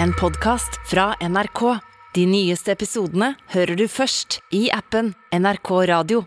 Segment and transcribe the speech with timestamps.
[0.00, 1.78] en podkast fra NRK.
[2.14, 6.24] De nyeste episodene hører du først i appen NRK Radio.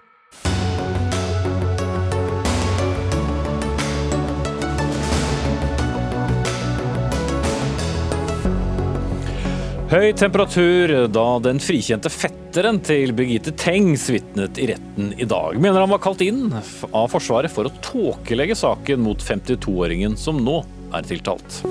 [9.86, 15.60] Høy temperatur da den frikjente fetteren til Birgitte Tengs vitnet i retten i dag.
[15.62, 20.64] Mener han var kalt inn av Forsvaret for å tåkelegge saken mot 52-åringen som nå
[20.96, 21.62] er tiltalt.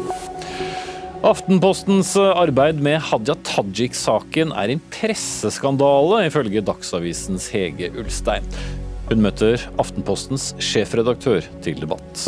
[1.25, 8.45] Aftenpostens arbeid med Hadia Tajik-saken er en presseskandale, ifølge Dagsavisens Hege Ulstein.
[9.09, 12.27] Hun møter Aftenpostens sjefredaktør til debatt.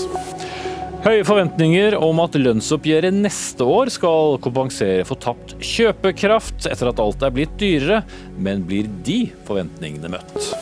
[1.04, 7.28] Høye forventninger om at lønnsoppgjøret neste år skal kompensere for tapt kjøpekraft etter at alt
[7.28, 8.00] er blitt dyrere,
[8.40, 10.52] men blir de forventningene møtt?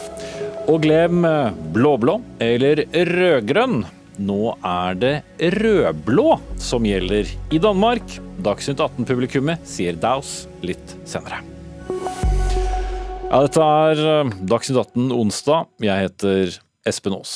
[0.67, 1.23] Og glem
[1.71, 3.85] blå-blå eller rød-grønn.
[4.23, 5.15] Nå er det
[5.59, 8.05] rød-blå som gjelder i Danmark.
[8.45, 11.41] Dagsnytt 18-publikummet sier Daus litt senere.
[13.27, 15.67] Ja, dette er Dagsnytt 18 onsdag.
[15.83, 16.55] Jeg heter
[16.87, 17.35] Espen Aas.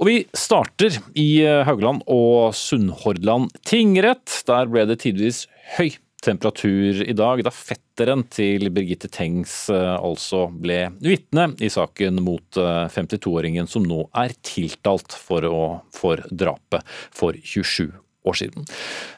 [0.00, 4.42] Og vi starter i eh, Haugland og Sunnhordland tingrett.
[4.48, 5.44] Der ble det tidvis
[5.76, 5.94] høy
[6.26, 12.58] temperatur i dag, da fetteren til Birgitte Tengs eh, altså ble vitne i saken mot
[12.58, 15.62] 52-åringen eh, som nå er tiltalt for, å,
[15.94, 17.88] for drapet for 27
[18.26, 18.66] år siden.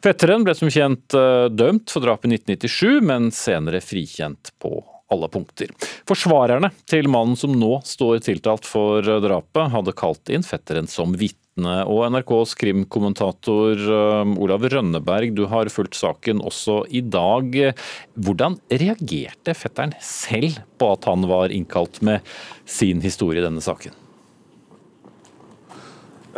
[0.05, 1.17] Fetteren ble som kjent
[1.57, 4.77] dømt for drapet i 1997, men senere frikjent på
[5.09, 5.73] alle punkter.
[6.09, 11.48] Forsvarerne til mannen som nå står tiltalt for drapet, hadde kalt inn fetteren som vitne.
[11.67, 13.83] Og NRKs krimkommentator
[14.23, 17.57] um, Olav Rønneberg, du har fulgt saken også i dag.
[18.15, 22.23] Hvordan reagerte fetteren selv på at han var innkalt med
[22.69, 23.97] sin historie i denne saken?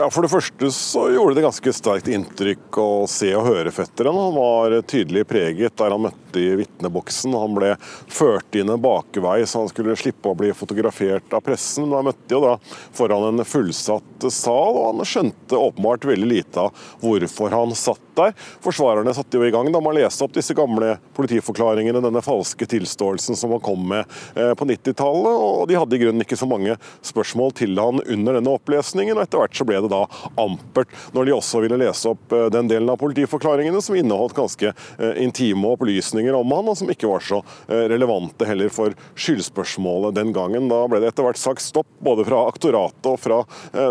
[0.00, 4.16] Ja, For det første så gjorde det ganske sterkt inntrykk å se og høre fetteren.
[4.16, 7.34] Han var tydelig preget der han møtte i vitneboksen.
[7.34, 7.74] Han ble
[8.10, 11.88] ført inn en bakvei så han skulle slippe å bli fotografert av pressen.
[11.88, 12.56] Men han møtte jo da
[12.96, 18.34] foran en fullsatt sal, og han skjønte åpenbart veldig lite av hvorfor han satt der.
[18.64, 23.38] Forsvarerne satte jo i gang da man leste opp disse gamle politiforklaringene, denne falske tilståelsen
[23.38, 24.04] som han kom med
[24.34, 25.32] eh, på 90-tallet.
[25.40, 29.16] Og de hadde i grunnen ikke så mange spørsmål til han under denne opplesningen.
[29.16, 30.04] og etter hvert så ble det da
[30.40, 34.72] ampert når de også ville lese opp eh, den delen av politiforklaringene som inneholdt ganske
[34.72, 40.68] eh, intime opplysninger om han, som ikke var så relevante heller for skyldspørsmålet den gangen.
[40.70, 43.40] Da ble det etter hvert sagt stopp, både fra aktoratet og fra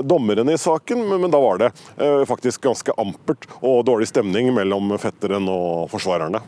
[0.05, 1.71] dommerne i saken, men da var det
[2.29, 6.41] faktisk ganske ampert og dårlig stemning mellom fetteren og forsvarerne.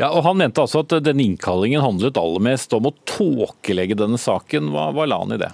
[0.00, 4.20] Ja, og Han mente altså at denne innkallingen handlet aller mest om å tåkelegge denne
[4.20, 4.72] saken.
[4.74, 5.52] Hva, hva la han i det?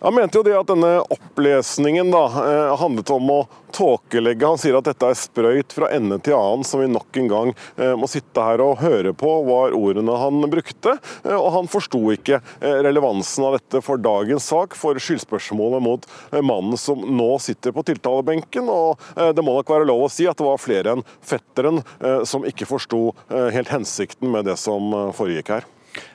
[0.00, 3.38] Han mente jo det at denne opplesningen da, eh, handlet om å
[3.74, 4.46] tåkelegge.
[4.46, 7.50] Han sier at dette er sprøyt fra ende til annen, som vi nok en gang
[7.76, 10.94] eh, må sitte her og høre på, var ordene han brukte.
[11.24, 16.78] Eh, og han forsto ikke relevansen av dette for dagens sak, for skyldspørsmålet mot mannen
[16.78, 18.70] som nå sitter på tiltalebenken.
[18.70, 19.02] Og
[19.34, 21.82] det må nok være lov å si at det var flere enn fetteren
[22.28, 25.68] som ikke forsto helt hensikten med det som foregikk her.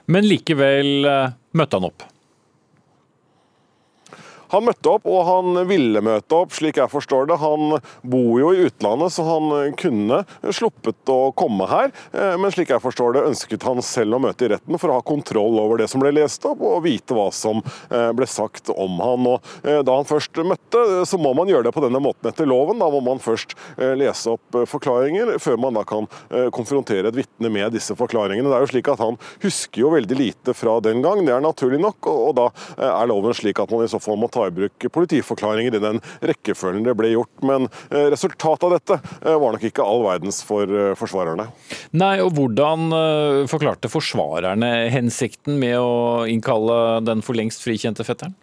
[0.08, 1.08] Men likevel
[1.56, 2.13] møtte han opp?
[4.54, 7.40] Han møtte opp, og han ville møte opp, slik jeg forstår det.
[7.42, 10.20] Han bor jo i utlandet, så han kunne
[10.54, 11.94] sluppet å komme her.
[12.14, 15.00] Eh, men slik jeg forstår det, ønsket han selv å møte i retten for å
[15.00, 18.70] ha kontroll over det som ble lest opp, og vite hva som eh, ble sagt
[18.74, 19.26] om han.
[19.34, 22.50] Og eh, da han først møtte, så må man gjøre det på denne måten etter
[22.50, 22.82] loven.
[22.82, 23.58] Da må man først
[23.98, 26.06] lese opp forklaringer, før man da kan
[26.54, 28.50] konfrontere et vitne med disse forklaringene.
[28.50, 31.44] Det er jo slik at Han husker jo veldig lite fra den gang, det er
[31.44, 32.46] naturlig nok, og da
[32.78, 36.02] er loven slik at man i så fall må ta i bruk politiforklaringer i den
[36.22, 37.34] rekkefølgen det ble gjort.
[37.46, 41.50] Men eh, resultatet av dette eh, var nok ikke all verdens for eh, forsvarerne.
[41.96, 42.90] Nei, og Hvordan
[43.50, 48.34] forklarte forsvarerne hensikten med å innkalle den for lengst frikjente fetteren?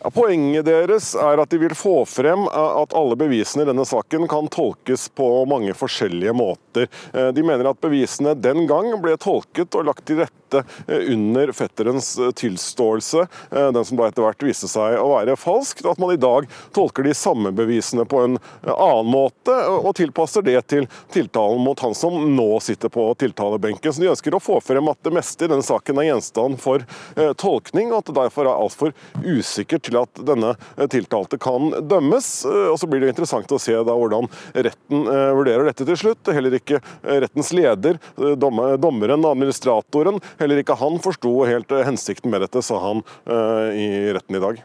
[0.00, 4.26] Ja, poenget deres er at de vil få frem at alle bevisene i denne saken
[4.32, 6.88] kan tolkes på mange forskjellige måter.
[7.12, 11.52] De mener at bevisene den gang ble tolket og lagt til rette dette eh, under
[11.52, 15.84] fetterens eh, tilståelse, eh, den som da etter hvert viste seg å være falsk.
[15.86, 20.60] At man i dag tolker de samme bevisene på en annen måte, og tilpasser det
[20.70, 23.92] til tiltalen mot han som nå sitter på tiltalebenken.
[23.92, 26.84] Så De ønsker å få frem at det meste i denne saken er gjenstand for
[27.40, 28.94] tolkning, og at det derfor er altfor
[29.24, 30.54] usikkert til at denne
[30.92, 32.30] tiltalte kan dømmes.
[32.46, 35.04] Og Så blir det interessant å se da hvordan retten
[35.36, 36.30] vurderer dette til slutt.
[36.30, 38.00] Heller ikke rettens leder,
[38.40, 43.70] dommeren, og administratoren, Heller ikke han forsto helt eh, hensikten med dette, sa han eh,
[43.76, 44.62] i retten i dag.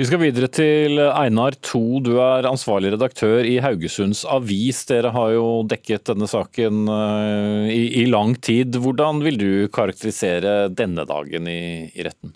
[0.00, 4.86] Vi skal videre til Einar To, du er ansvarlig redaktør i Haugesunds Avis.
[4.88, 8.78] Dere har jo dekket denne saken eh, i, lang tid.
[8.80, 12.32] Hvordan vil du karakterisere denne dagen i retten?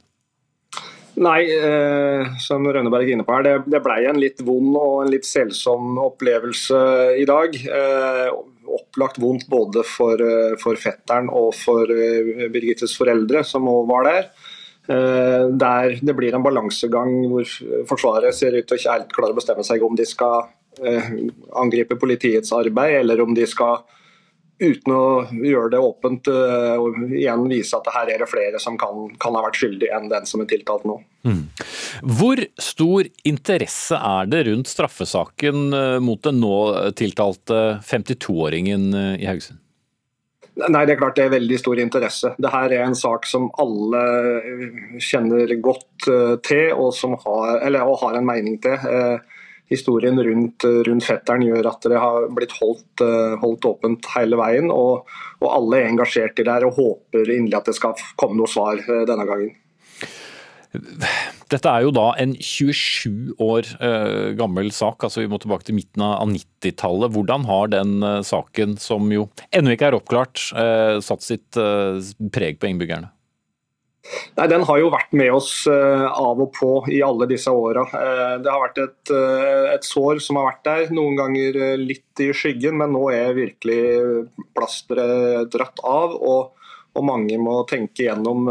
[1.15, 5.05] Nei, eh, som Rønneberg er inne på her, det, det blei en litt vond og
[5.05, 6.81] en litt selsom opplevelse
[7.21, 7.55] i dag.
[7.55, 8.33] Eh,
[8.75, 14.09] opplagt vondt både for, eh, for fetteren og for eh, Birgittes foreldre, som òg var
[14.09, 14.29] der.
[14.85, 17.47] Eh, der det blir en balansegang hvor
[17.89, 20.49] Forsvaret ser ut til å ikke helt klare å bestemme seg om de skal
[20.83, 21.13] eh,
[21.57, 23.85] angripe politiets arbeid, eller om de skal
[24.65, 28.79] uten å gjøre det åpent uh, og igjen vise at her er det flere som
[28.81, 30.99] kan, kan ha vært skyldig enn den som er tiltalt nå.
[31.25, 31.43] Mm.
[32.19, 36.57] Hvor stor interesse er det rundt straffesaken uh, mot den nå
[36.99, 39.61] tiltalte 52-åringen uh, i Haugesund?
[40.55, 42.31] Nei, det er klart det er veldig stor interesse.
[42.39, 44.03] Dette er en sak som alle
[45.03, 46.07] kjenner godt
[46.47, 46.93] til og,
[47.25, 48.85] har, eller, og har en mening til
[49.71, 54.71] historien rundt, rundt, fetteren gjør at det har blitt holdt, eh, holdt åpent hele veien.
[54.73, 55.09] Og,
[55.41, 58.51] og, alle er engasjert i det her og håper inderlig at det skal komme noe
[58.51, 59.55] svar eh, denne gangen.
[61.53, 65.77] Dette er jo da en 27 år eh, gammel sak, altså vi må tilbake til
[65.79, 67.13] midten av 90-tallet.
[67.15, 72.01] Hvordan har den eh, saken, som jo ennå ikke er oppklart, eh, satt sitt eh,
[72.35, 73.13] preg på innbyggerne?
[74.37, 77.87] Nei, Den har jo vært med oss uh, av og på i alle disse åra.
[77.89, 82.23] Uh, det har vært et, uh, et, sår som har vært der, noen ganger litt
[82.23, 83.81] i skyggen, men nå er virkelig
[84.57, 86.19] plasteret dratt av.
[86.19, 88.47] Og, og, mange må tenke gjennom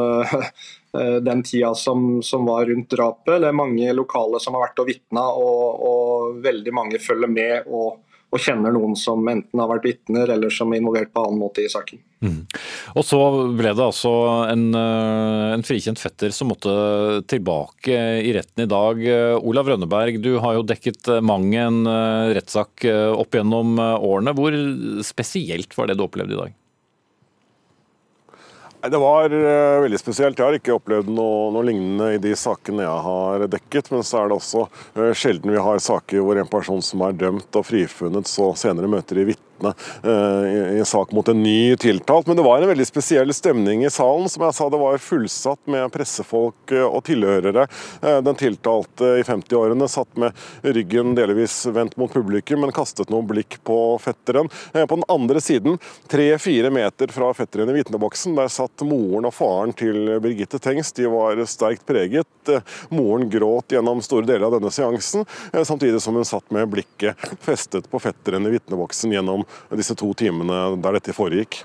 [0.94, 3.40] den tida som, som, var rundt drapet.
[3.42, 7.70] Det er mange lokale som har vært og vitna, og, og veldig mange følger med.
[7.70, 8.03] og
[8.34, 11.62] og kjenner noen som enten har vært vitner eller som er involvert på annen måte
[11.62, 12.02] i saken.
[12.24, 12.40] Mm.
[12.96, 13.20] Og Så
[13.54, 14.14] ble det altså
[14.48, 16.74] en, eh, en, frikjent fetter som måtte
[17.30, 19.04] tilbake i retten i dag.
[19.44, 24.34] Olav Rønneberg, du har jo dekket mang en eh, rettssak eh, opp gjennom årene.
[24.34, 24.58] Hvor
[25.06, 26.60] spesielt var det du opplevde i dag?
[28.92, 30.40] Det var uh, veldig spesielt.
[30.40, 33.92] Jeg har ikke opplevd noe, noe, lignende i de sakene jeg har dekket.
[33.94, 37.16] Men så er det også uh, sjelden vi har saker hvor en person som er
[37.16, 39.74] dømt og frifunnet, så senere møter i vitne vitne
[40.04, 42.28] eh, i en sak mot en ny tiltalt.
[42.28, 44.30] Men det var en veldig spesiell stemning i salen.
[44.30, 47.68] Som jeg sa, det var fullsatt med pressefolk eh, og tilhørere.
[48.02, 50.34] Eh, den tiltalte i 50-årene satt med
[50.64, 54.50] ryggen delvis vendt mot publikum, men kastet noen blikk på fetteren.
[54.74, 55.78] På den andre siden,
[56.12, 60.92] tre-fire meter fra fetteren i vitneboksen, der satt moren og faren til Birgitte Tengs.
[60.96, 62.52] De var sterkt preget.
[62.94, 67.90] Moren gråt gjennom store deler av denne seansen, samtidig som hun satt med blikket festet
[67.92, 69.43] på fetteren i vitneboksen gjennom
[69.80, 71.62] disse to timene der dette foregikk.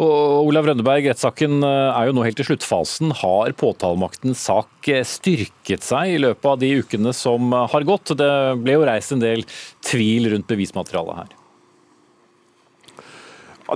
[0.00, 3.14] Og Olav Rønneberg, rettssaken eh, er jo nå helt i sluttfasen.
[3.22, 8.14] Har påtalemaktens sak eh, styrket seg i løpet av de ukene som har gått?
[8.18, 8.32] Det
[8.62, 9.44] ble jo reist en del
[9.86, 11.36] tvil rundt bevismaterialet her.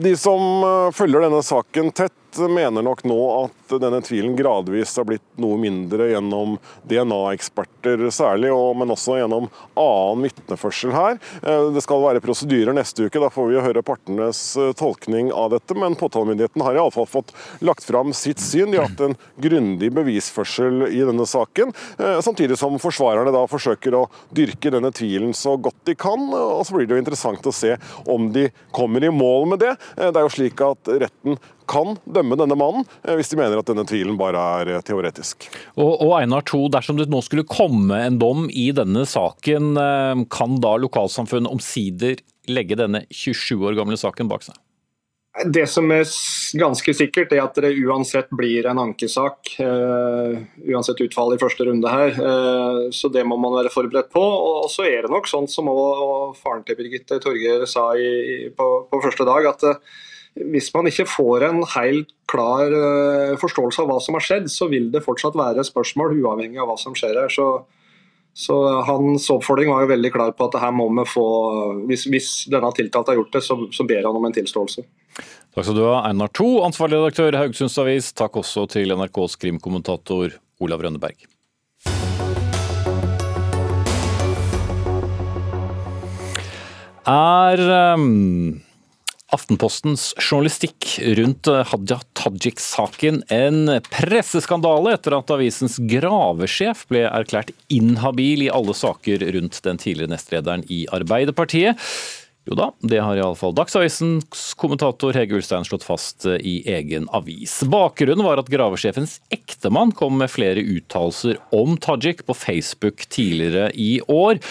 [0.02, 5.06] De som eh, følger denne saken tett, mener nok nå at denne tvilen gradvis har
[5.08, 6.56] blitt noe mindre gjennom
[6.88, 9.48] DNA-eksperter særlig, men også gjennom
[9.78, 11.18] annen vitneførsel her.
[11.42, 15.52] Eh, det skal være prosedyrer neste uke, da får vi høre partenes eh, tolkning av
[15.54, 15.76] dette.
[15.78, 17.34] Men påtalemyndigheten har iallfall fått
[17.64, 18.72] lagt fram sitt syn.
[18.72, 23.98] De har hatt en grundig bevisførsel i denne saken, eh, samtidig som forsvarerne da forsøker
[23.98, 24.04] å
[24.34, 26.28] dyrke denne tvilen så godt de kan.
[26.34, 27.76] og Så blir det jo interessant å se
[28.06, 29.74] om de kommer i mål med det.
[29.96, 31.38] Det er jo slik at retten
[31.70, 35.48] kan dømme denne mannen, eh, hvis de mener at denne tvilen bare er eh, teoretisk.
[35.76, 40.26] Og, og Einar To, dersom det nå skulle komme en dom i denne saken, eh,
[40.34, 44.58] kan da lokalsamfunnet omsider legge denne 27 år gamle saken bak seg?
[45.34, 46.06] Det som er
[46.60, 49.56] ganske sikkert, er at det uansett blir en ankesak.
[49.58, 52.14] Uh, uansett utfall i første runde her.
[52.14, 54.22] Uh, så det må man være forberedt på.
[54.22, 58.68] Og så er det nok sånn som også faren til Birgitte Torgeir sa i, på,
[58.86, 59.98] på, første dag, at uh,
[60.34, 64.66] hvis man ikke får en helt klar uh, forståelse av hva som har skjedd, så
[64.70, 67.30] vil det fortsatt være spørsmål, uavhengig av hva som skjer her.
[67.30, 67.46] Så,
[68.34, 68.56] så
[68.88, 71.26] Hans oppfordring var jo veldig klar på at her må vi få,
[71.90, 74.86] hvis, hvis denne tiltalte har gjort det, så, så ber han om en tilståelse.
[75.54, 78.10] Takk skal du ha, Einar To, ansvarlig redaktør i Haugesunds Avis.
[78.18, 81.30] Takk også til NRKs krimkommentator Olav Rønneberg.
[87.04, 87.60] Er
[87.94, 88.63] um
[89.34, 98.44] Aftenpostens journalistikk rundt eh, Hadia Tajik-saken en presseskandale etter at avisens gravesjef ble erklært inhabil
[98.46, 101.80] i alle saker rundt den tidligere nestlederen i Arbeiderpartiet.
[102.44, 107.56] Jo da, det har iallfall Dagsavisens kommentator Hege Ulstein slått fast eh, i egen avis.
[107.72, 113.96] Bakgrunnen var at gravesjefens ektemann kom med flere uttalelser om Tajik på Facebook tidligere i
[114.06, 114.42] år.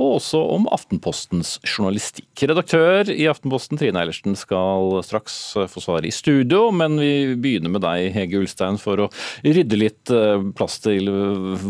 [0.00, 2.30] Og også om Aftenpostens journalistikk.
[2.48, 7.74] Redaktør i Aftenposten Trine Eilertsen skal straks eh, få svar i studio, men vi begynner
[7.74, 9.10] med deg, Hege Ulstein, for å
[9.44, 11.10] rydde litt eh, plass til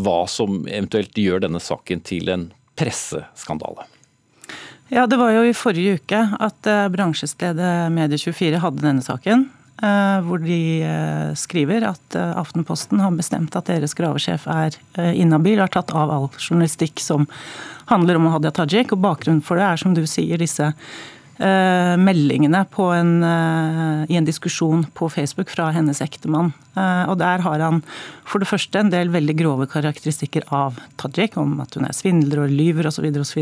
[0.00, 3.88] hva som eventuelt gjør denne saken til en presseskandale.
[4.90, 9.48] Ja, Det var jo i forrige uke at eh, bransjestedet Medie24 hadde denne saken.
[9.80, 14.76] Eh, hvor de eh, skriver at Aftenposten har bestemt at deres gravesjef er
[15.16, 17.24] inhabil og har tatt av all journalistikk som
[17.88, 18.92] handler om Hadia Tajik.
[18.92, 20.72] og Bakgrunnen for det er som du sier disse
[21.40, 23.12] meldingene en,
[24.04, 26.50] i en diskusjon på Facebook fra hennes ektemann.
[26.76, 27.80] Og Der har han
[28.28, 32.44] for det første en del veldig grove karakteristikker av Tajik, om at hun er svindler
[32.44, 33.08] og lyver osv.
[33.24, 33.40] osv.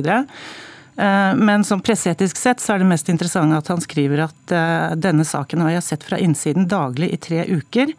[0.98, 4.96] Eh, men som presseetisk sett så er det mest interessante at han skriver at eh,
[4.98, 7.92] denne saken har jeg sett fra innsiden daglig i tre uker.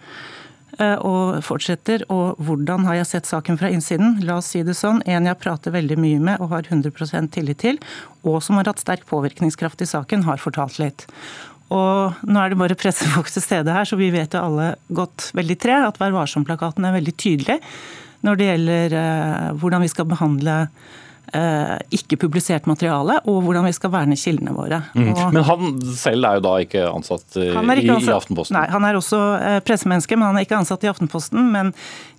[0.80, 2.04] Eh, og fortsetter.
[2.12, 4.20] Og hvordan har jeg sett saken fra innsiden?
[4.28, 5.00] La oss si det sånn.
[5.08, 7.80] En jeg prater veldig mye med og har 100% tillit til,
[8.28, 11.08] og som har hatt sterk påvirkningskraft i saken, har fortalt litt.
[11.72, 15.32] Og nå er det bare pressefolk til stede her, så vi vet jo alle godt
[15.38, 17.62] veldig tre at Vær varsom-plakaten er veldig tydelig
[18.26, 18.94] når det gjelder
[19.62, 21.08] hvordan vi skal behandle Eh,
[21.94, 24.82] ikke publisert materiale, og hvordan vi skal verne kildene våre.
[24.96, 25.10] Mm.
[25.34, 28.58] Men han selv er jo da ikke ansatt, eh, ikke i, ansatt i, Aftenposten?
[28.58, 31.50] Nei, han er også eh, pressemenneske, men han er ikke ansatt i Aftenposten.
[31.54, 31.72] Men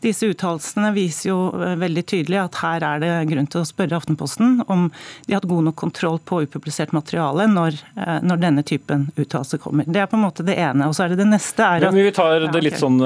[0.05, 1.39] disse uttalelsene viser jo
[1.81, 4.89] veldig tydelig at her er det grunn til å spørre Aftenposten om
[5.27, 7.79] de har hatt god nok kontroll på upublisert materiale når,
[8.27, 9.89] når denne typen uttalelser kommer.
[9.89, 10.89] Det er på en måte det ene.
[10.89, 13.01] Og så er det det neste er at, Men Vi tar det litt sånn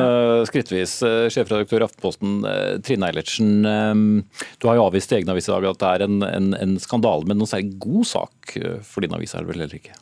[0.49, 0.97] skrittvis.
[1.35, 2.37] Sjefredaktør i Aftenposten,
[2.87, 3.65] Trine Eilertsen.
[4.61, 6.55] Du har jo avvist i egen avis i dag at det er er en, en,
[6.59, 9.79] en skandale, men noen særlig god sak eh, for din avis er det vel heller
[9.81, 9.99] ikke?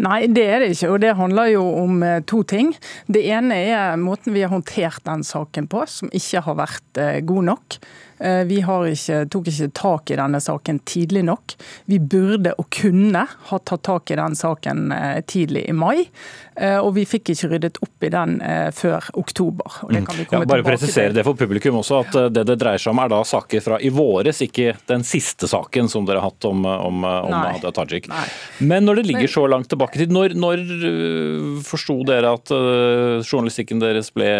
[0.00, 0.90] Nei, det er det ikke.
[0.94, 2.72] og Det handler jo om eh, to ting.
[3.12, 7.20] Det ene er måten vi har håndtert den saken på, som ikke har vært eh,
[7.26, 7.78] god nok.
[8.18, 11.56] Eh, vi ikke, tok ikke tak i denne saken tidlig nok.
[11.90, 16.06] Vi burde og kunne ha tatt tak i den saken eh, tidlig i mai.
[16.56, 18.38] Eh, og vi fikk ikke ryddet opp i den
[18.76, 19.80] før oktober.
[19.84, 20.28] Og det kan vi mm.
[20.30, 23.10] komme ja, bare presisere det for publikum også, at det det dreier seg om er
[23.12, 27.04] da saker fra i våres, ikke den siste saken som dere har hatt om, om,
[27.04, 28.08] om Hadia Tajik.
[28.12, 28.24] Nei.
[28.64, 30.62] Men når det ligger så langt tilbake i tid, når, når
[31.66, 34.30] forsto dere at journalistikken deres ble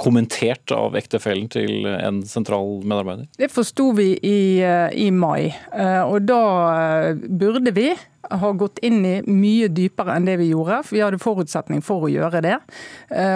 [0.00, 3.28] kommentert av ektefellen til en sentral medarbeider?
[3.38, 5.54] Det forsto vi i, eh, i, mai.
[5.72, 6.42] Eh, og da
[6.74, 7.92] eh, burde vi
[8.28, 10.82] ha gått inn i mye dypere enn det vi gjorde.
[10.84, 12.58] for Vi hadde forutsetning for å gjøre det.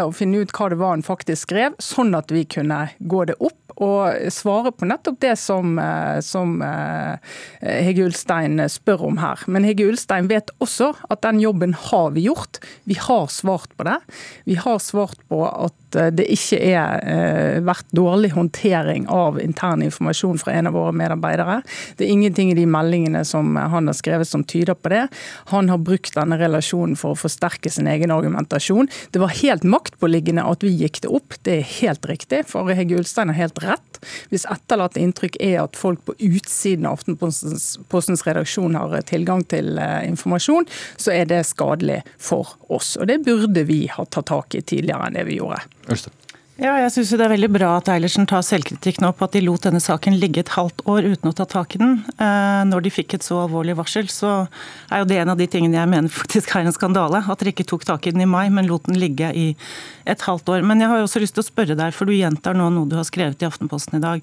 [0.04, 3.38] Og finne ut hva det var han faktisk skrev, sånn at vi kunne gå det
[3.40, 5.76] opp og svare på nettopp det som,
[6.24, 6.56] som
[7.62, 9.42] Hege Ulstein spør om her.
[9.46, 12.60] Men Hege Ulstein vet også at den jobben har vi gjort.
[12.88, 13.98] Vi har svart på det.
[14.48, 19.84] Vi har svart på at Eh, det ikke er eh, vært dårlig håndtering av intern
[19.84, 21.60] informasjon fra en av våre medarbeidere.
[21.98, 25.04] Det er ingenting i de meldingene som han har skrevet som tyder på det.
[25.52, 28.90] Han har brukt denne relasjonen for å forsterke sin egen argumentasjon.
[29.12, 32.44] Det var helt maktpåliggende at vi gikk det opp, det er helt riktig.
[32.50, 34.00] For Hegge Ulstein har helt rett.
[34.32, 40.02] Hvis etterlatt inntrykk er at folk på utsiden av Aftenpostens redaksjon har tilgang til eh,
[40.08, 42.96] informasjon, så er det skadelig for oss.
[43.00, 45.62] Og det burde vi ha tatt tak i tidligere enn det vi gjorde.
[45.90, 46.14] Ølstad.
[46.62, 49.40] Ja, jeg synes Det er veldig bra at Eilertsen tar selvkritikk nå på at de
[49.42, 51.96] lot denne saken ligge et halvt år uten å ta tak i den.
[52.14, 54.44] Eh, når de fikk et så alvorlig varsel, så
[54.86, 57.24] er jo det en av de tingene jeg mener faktisk er en skandale.
[57.26, 59.48] At dere ikke tok tak i den i mai, men lot den ligge i
[60.06, 60.62] et halvt år.
[60.68, 62.94] Men jeg har også lyst til å spørre deg, for du gjentar nå noe du
[63.00, 64.22] har skrevet i Aftenposten i dag,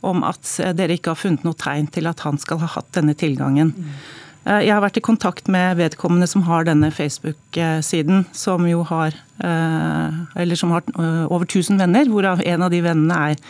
[0.00, 3.12] om at dere ikke har funnet noe tegn til at han skal ha hatt denne
[3.18, 3.76] tilgangen.
[3.76, 4.00] Mm.
[4.46, 9.16] Eh, jeg har vært i kontakt med vedkommende som har denne Facebook-siden, som jo har
[9.42, 13.42] eh, eller som har eh, over 1000 venner, hvorav en av de vennene er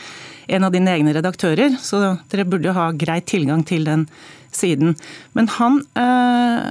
[0.56, 1.74] en av dine egne redaktører.
[1.82, 2.00] Så
[2.30, 4.06] dere burde jo ha grei tilgang til den
[4.54, 4.94] siden.
[5.36, 5.80] Men han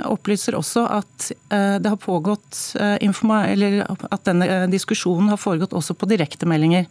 [0.09, 6.87] opplyser også at det har pågått eller at denne diskusjonen har foregått også på direktemeldinger.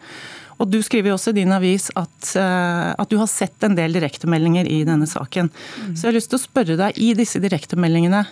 [0.58, 3.76] Og Du skriver jo også i din avis at, eh, at du har sett en
[3.76, 5.50] del direktemeldinger i denne saken.
[5.50, 5.94] Mm.
[5.94, 8.25] Så jeg har lyst til å spørre deg, i disse direktemeldingene,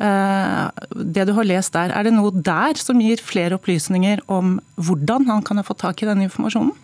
[0.00, 4.58] eh, det du har lest der, er det noe der som gir flere opplysninger om
[4.76, 6.74] hvordan han kan ha fått tak i denne informasjonen?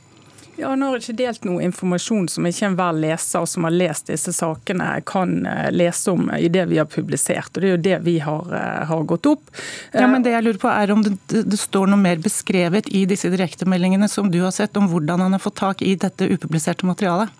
[0.60, 4.32] Ja, Nå har ikke delt noe informasjon som ikke enhver leser som har lest disse
[4.36, 7.54] sakene, kan eh, lese om i det vi har publisert.
[7.54, 9.48] og Det er jo det vi har, eh, har gått opp.
[9.94, 13.06] Ja, men det jeg lurer på er om det, det står noe mer beskrevet i
[13.08, 16.88] disse direktemeldingene som du har sett, om hvordan han har fått tak i dette upubliserte
[16.88, 17.32] materialet?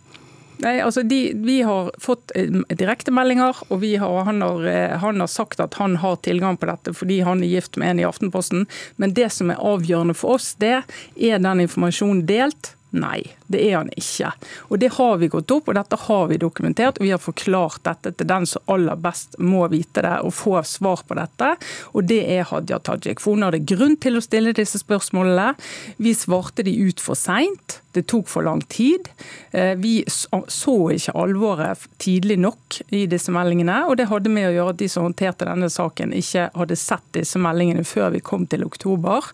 [0.61, 5.29] Nei, altså de, Vi har fått eh, direktemeldinger, og har, han, har, eh, han, har,
[5.29, 8.67] sagt at han har tilgang på dette fordi han er gift med en i Aftenposten.
[8.97, 10.83] Men det som er avgjørende for oss, det
[11.17, 14.33] er den informasjonen delt Nei, det er han ikke.
[14.69, 16.99] Og Det har vi gått opp, og dette har vi dokumentert.
[16.99, 20.59] og Vi har forklart dette til den som aller best må vite det og få
[20.67, 21.57] svar på dette.
[21.95, 23.21] Og det er Hadia Tajik.
[23.21, 25.55] For hun hadde grunn til å stille disse spørsmålene.
[25.99, 27.81] Vi svarte de ut for seint.
[27.93, 29.09] Det tok for lang tid.
[29.51, 33.81] Eh, vi så ikke alvoret tidlig nok i disse meldingene.
[33.91, 37.07] Og det hadde med å gjøre at de som håndterte denne saken, ikke hadde sett
[37.17, 39.27] disse meldingene før vi kom til oktober.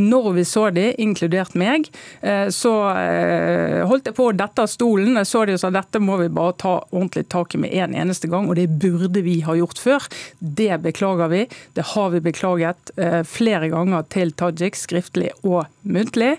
[0.00, 1.86] Når vi så de, inkludert meg,
[2.26, 5.14] eh, så eh, holdt jeg på å dette av stolen.
[5.20, 7.94] Jeg så de og sa dette må vi bare ta ordentlig tak i med en
[7.94, 10.10] eneste gang, og det burde vi ha gjort før.
[10.40, 11.44] Det beklager vi.
[11.78, 12.92] Det har vi beklaget
[13.28, 16.32] flere ganger til Tajik, skriftlig og muntlig.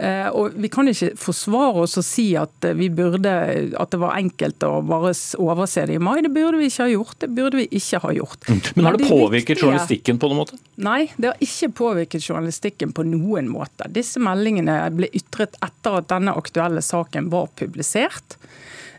[0.00, 3.32] Og vi kan ikke forsvare oss og si at, vi burde,
[3.78, 6.20] at det var enkelt å bare overse det i mai.
[6.24, 7.16] Det burde vi ikke ha gjort.
[7.22, 8.48] Det burde vi ikke ha gjort.
[8.48, 8.60] Mm.
[8.74, 9.66] Men har det, det påvirket viktige...
[9.66, 10.60] journalistikken på noen måte?
[10.80, 13.88] Nei, det har ikke påvirket journalistikken på noen måte.
[13.92, 18.38] Disse meldingene ble ytret etter at denne aktuelle saken var publisert.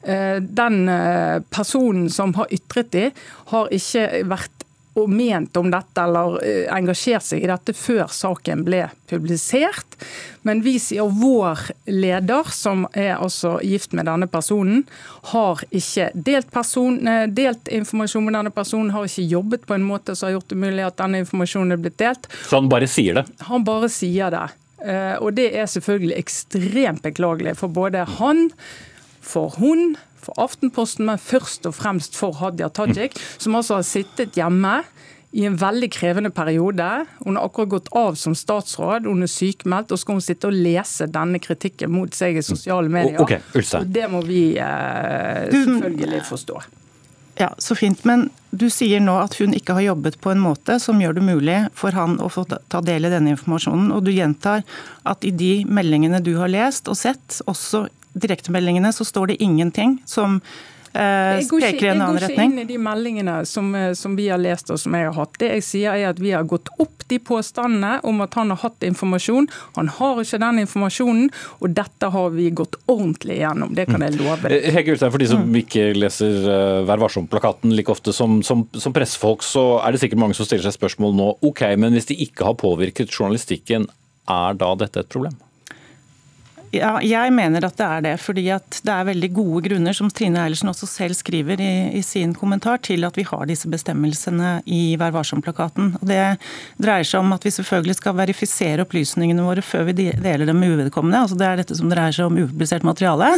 [0.03, 3.09] Eh, den eh, personen som har ytret de,
[3.53, 4.60] har ikke vært
[4.99, 9.95] og ment om dette eller eh, engasjert seg i dette før saken ble publisert.
[10.47, 14.83] Men vi sier vår leder, som er altså gift med denne personen,
[15.31, 19.87] har ikke delt, person, eh, delt informasjon med denne personen, har ikke jobbet på en
[19.87, 22.27] måte som har gjort det mulig at denne informasjonen er blitt delt.
[22.49, 23.27] Så han bare sier det?
[23.47, 24.47] Han bare sier det.
[24.81, 28.49] Eh, og det er selvfølgelig ekstremt beklagelig for både han,
[29.21, 29.95] for hun,
[30.25, 34.81] for Aftenposten, men først og fremst for Hadia Tajik, som altså har sittet hjemme
[35.31, 36.87] i en veldig krevende periode.
[37.23, 40.49] Hun har akkurat gått av som statsråd, hun er sykemeldt, og så skal hun sitte
[40.49, 43.21] og lese denne kritikken mot seg i sosiale medier.
[43.23, 43.39] Okay,
[43.79, 46.61] og det må vi eh, selvfølgelig forstå.
[47.39, 48.03] Ja, Så fint.
[48.05, 51.23] Men du sier nå at hun ikke har jobbet på en måte som gjør det
[51.25, 53.87] mulig for han å få ta del i denne informasjonen.
[53.95, 54.65] Og du gjentar
[55.07, 59.99] at i de meldingene du har lest og sett, også direktemeldingene så står det ingenting
[60.05, 60.39] som
[60.93, 62.29] eh, peker i en annen retning.
[62.29, 64.95] Jeg går ikke inn i de meldingene som, eh, som, vi har lest og som
[64.97, 65.37] jeg har hatt.
[65.41, 68.61] Det jeg sier er at Vi har gått opp de påstandene om at han har
[68.63, 69.49] hatt informasjon.
[69.75, 73.75] Han har ikke den informasjonen, og dette har vi gått ordentlig gjennom.
[73.75, 74.51] Det kan jeg love.
[74.51, 75.59] Eh, Hege Ulstein, for de som mm.
[75.63, 80.23] ikke leser uh, Vær varsom-plakaten like ofte som, som, som pressefolk, så er det sikkert
[80.23, 81.29] mange som stiller seg spørsmål nå.
[81.51, 83.89] Ok, men hvis de ikke har påvirket journalistikken,
[84.31, 85.35] er da dette et problem?
[86.71, 88.13] Ja, jeg mener at det er det.
[88.23, 92.01] fordi at det er veldig gode grunner, som Trine Eilertsen også selv skriver i, i,
[92.01, 95.97] sin kommentar, til at vi har disse bestemmelsene i Vær varsom-plakaten.
[95.99, 96.37] Det
[96.79, 100.77] dreier seg om at vi selvfølgelig skal verifisere opplysningene våre før vi deler dem med
[100.77, 101.25] uvedkommende.
[101.25, 103.33] Altså det er dette som dreier seg om upublisert materiale.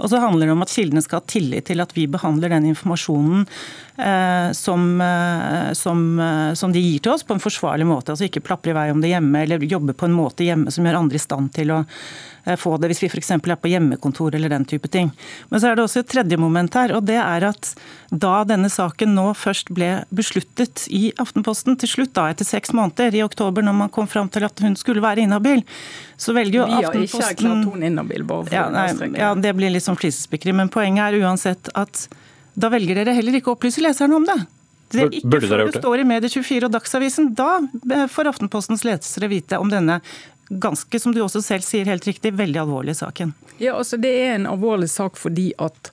[0.00, 2.66] Og så handler det om at kildene skal ha tillit til at vi behandler den
[2.72, 8.10] informasjonen eh, som, eh, som, eh, som, de gir til oss, på en forsvarlig måte.
[8.10, 10.82] Altså ikke plapre i vei om det hjemme, eller jobbe på en måte hjemme som
[10.82, 11.82] gjør andre i stand til å
[12.58, 13.30] få det hvis vi f.eks.
[13.36, 15.10] er på hjemmekontor eller den type ting.
[15.50, 17.72] Men så er det også et tredje moment her, og det er at
[18.10, 23.14] da denne saken nå først ble besluttet i Aftenposten, til slutt da etter seks måneder,
[23.14, 25.62] i oktober når man kom fram til at hun skulle være inhabil,
[26.16, 29.32] så velger jo Aftenposten Vi har ikke erklært hun inhabil, bare for ja, nei, ja,
[29.38, 32.08] det blir litt sånn flisespikkeri, men poenget er uansett at
[32.58, 34.42] da velger dere heller ikke å opplyse leserne om det.
[34.92, 37.30] Det er ikke før det står i Medie24 og Dagsavisen.
[37.36, 37.62] Da
[38.12, 40.00] får Aftenpostens lesere vite om denne
[40.60, 43.32] ganske, som du også selv sier helt riktig, veldig alvorlig saken.
[43.58, 45.92] Ja, altså Det er en alvorlig sak fordi at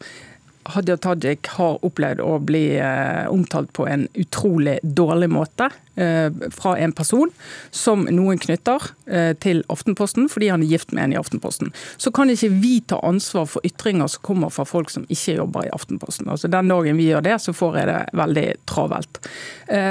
[0.63, 5.69] Hadia Tajik har opplevd å bli eh, omtalt på en utrolig dårlig måte.
[5.99, 7.31] Eh, fra en person
[7.75, 11.73] som noen knytter eh, til Aftenposten fordi han er gift med en i Aftenposten.
[11.97, 15.67] Så kan ikke vi ta ansvar for ytringer som kommer fra folk som ikke jobber
[15.67, 16.29] i Aftenposten.
[16.31, 19.19] Altså Den dagen vi gjør det, så får jeg det veldig travelt.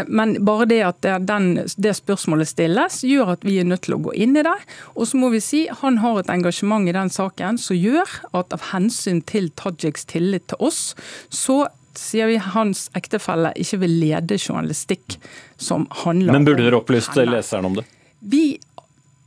[0.08, 4.00] Men bare det at den, det spørsmålet stilles, gjør at vi er nødt til å
[4.08, 4.56] gå inn i det.
[4.96, 8.56] Og så må vi si han har et engasjement i den saken som gjør at
[8.56, 11.66] av hensyn til Tajiks tillit til oss, så
[11.98, 15.18] sier vi hans ektefelle ikke vil lede journalistikk
[15.56, 17.84] som handler om Men burde dere opplyst leseren om det?
[18.20, 18.58] Vi,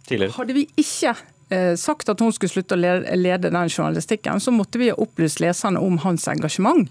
[0.07, 0.35] Tidligere?
[0.35, 1.13] Hadde vi ikke
[1.51, 5.43] eh, sagt at hun skulle slutte å lede den journalistikken, så måtte vi ha opplyst
[5.43, 6.89] leserne om hans engasjement.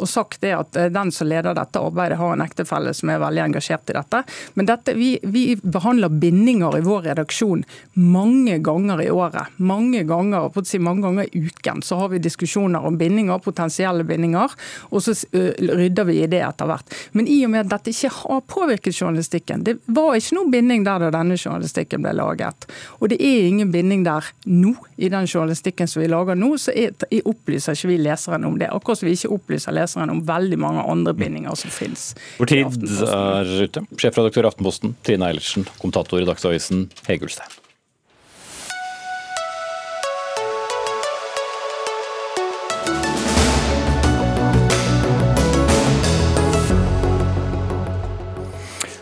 [0.00, 3.44] Og sagt det at den som leder dette arbeidet, har en ektefelle som er veldig
[3.48, 4.22] engasjert i dette.
[4.58, 7.64] Men dette, vi, vi behandler bindinger i vår redaksjon
[8.00, 9.56] mange ganger i året.
[9.56, 13.42] Mange ganger, på å si mange ganger i uken så har vi diskusjoner om bindinger,
[13.44, 14.54] potensielle bindinger,
[14.90, 16.96] og så rydder vi i det etter hvert.
[17.12, 20.86] Men i og med at dette ikke har påvirket journalistikken, det var ikke noen binding
[20.88, 22.68] der da denne journalistikken ble laget.
[23.00, 26.74] Og det er ingen binding der nå, i den journalistikken som vi lager nå, så
[26.76, 28.70] er, opplyser ikke vi leseren om det.
[28.72, 32.10] Akkurat som vi ikke opplyser leseren om veldig mange andre bindinger som finnes.
[32.40, 33.84] Vår tid er ute.
[33.96, 35.66] Sjefredaktør i Aftenposten, Trine Eilertsen.
[35.80, 37.59] Kommentator i Dagsavisen, Hege Ulstein.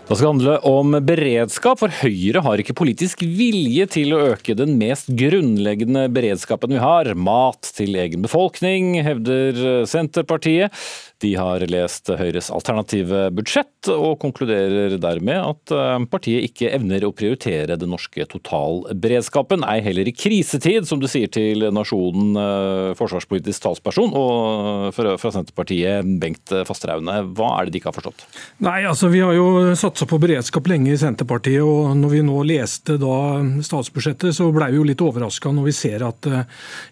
[0.09, 4.79] Det skal handle om beredskap, for Høyre har ikke politisk vilje til å øke den
[4.81, 10.73] mest grunnleggende beredskapen vi har, mat til egen befolkning, hevder Senterpartiet.
[11.19, 17.11] De har lest Høyres alternative budsjett, og konkluderer dermed at eh, partiet ikke evner å
[17.17, 23.65] prioritere den norske totalberedskapen, ei heller i krisetid, som du sier til Nasjonen, eh, forsvarspolitisk
[23.65, 27.19] talsperson, og fra Senterpartiet, Bengt Fasteraune.
[27.35, 28.23] Hva er det de ikke har forstått?
[28.63, 32.39] Nei, altså Vi har jo satsa på beredskap lenge i Senterpartiet, og når vi nå
[32.47, 36.31] leste da statsbudsjettet, så ble vi jo litt overraska når vi ser at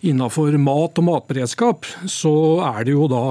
[0.06, 2.34] innafor mat og matberedskap, så
[2.72, 3.24] er det jo da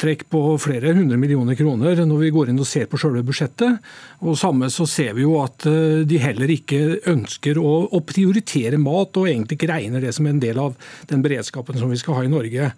[0.00, 3.80] nedtrekk på flere hundre millioner kroner når vi går inn og ser på selve budsjettet.
[4.24, 8.78] Og samme så ser vi jo at eh, de heller ikke ønsker å, å prioritere
[8.80, 10.76] mat, og egentlig ikke regner det som en del av
[11.10, 12.72] den beredskapen som vi skal ha i Norge.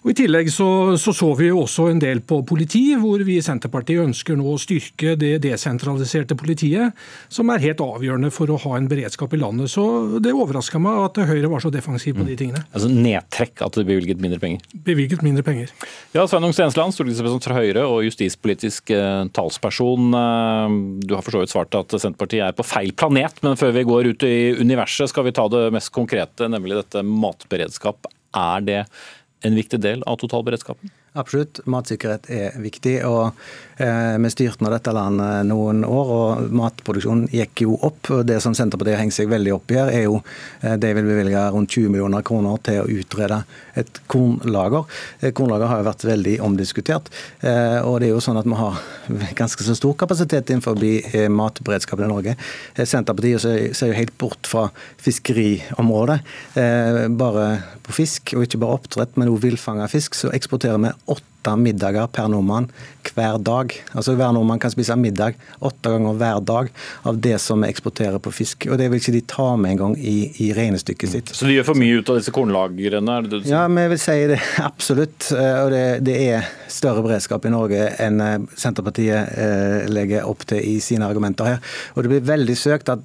[0.00, 0.66] Og I tillegg så,
[1.00, 4.60] så, så vi også en del på politi, hvor vi i Senterpartiet ønsker nå å
[4.60, 6.96] styrke det desentraliserte politiet,
[7.28, 9.72] som er helt avgjørende for å ha en beredskap i landet.
[9.72, 9.84] Så
[10.24, 12.40] Det overraska meg at Høyre var så defensiv på de mm.
[12.40, 12.62] tingene.
[12.72, 14.64] Altså Nedtrekk, at det bevilget mindre penger?
[14.86, 15.74] Bevilget mindre penger.
[16.16, 20.08] Ja, Sveinung Stensland, stortingsrepresentant fra Høyre og justispolitisk eh, talsperson.
[20.16, 23.76] Eh, du har for så vidt svart at Senterpartiet er på feil planet, men før
[23.76, 28.08] vi går ut i universet, skal vi ta det mest konkrete, nemlig dette matberedskap.
[28.30, 28.82] Er det
[29.46, 30.90] en viktig del av totalberedskapen?
[31.18, 31.58] Absolutt.
[31.66, 33.00] Matsikkerhet er viktig.
[33.02, 33.32] og
[33.82, 38.12] eh, Vi styrte nå dette landet noen år, og matproduksjonen gikk jo opp.
[38.14, 40.20] og Det som Senterpartiet har seg veldig opp i her, er jo
[40.62, 43.40] eh, de vil bevilge rundt 20 millioner kroner til å utrede
[43.80, 44.86] et kornlager.
[45.18, 47.10] Eh, kornlager har jo vært veldig omdiskutert.
[47.42, 48.78] Eh, og det er jo sånn at vi har
[49.42, 52.36] ganske så stor kapasitet innenfor eh, matberedskapen i Norge.
[52.76, 53.42] Eh, Senterpartiet
[53.74, 54.68] ser jo helt bort fra
[55.02, 56.20] fiskeriområdet.
[57.18, 57.44] Bare
[57.86, 60.92] på fisk, og ikke bare oppdrett, men òg villfanga fisk, så eksporterer vi
[61.40, 62.68] åtte middager per nordmann
[63.14, 63.72] hver dag.
[63.96, 66.68] Altså Hver nordmann kan spise middag åtte ganger hver dag
[67.08, 68.66] av det som vi eksporterer på fisk.
[68.70, 71.32] Og Det vil ikke de ta med engang i, i regnestykket sitt.
[71.34, 73.16] Så de gjør for mye ut av disse kornlagrene?
[73.48, 74.38] Ja, vi vil si det
[74.70, 75.30] absolutt.
[75.32, 80.44] Eh, og det, det, er større beredskap i Norge enn eh, Senterpartiet eh, legger opp
[80.52, 81.72] til i sine argumenter her.
[81.96, 83.04] Og det blir veldig søkt, at,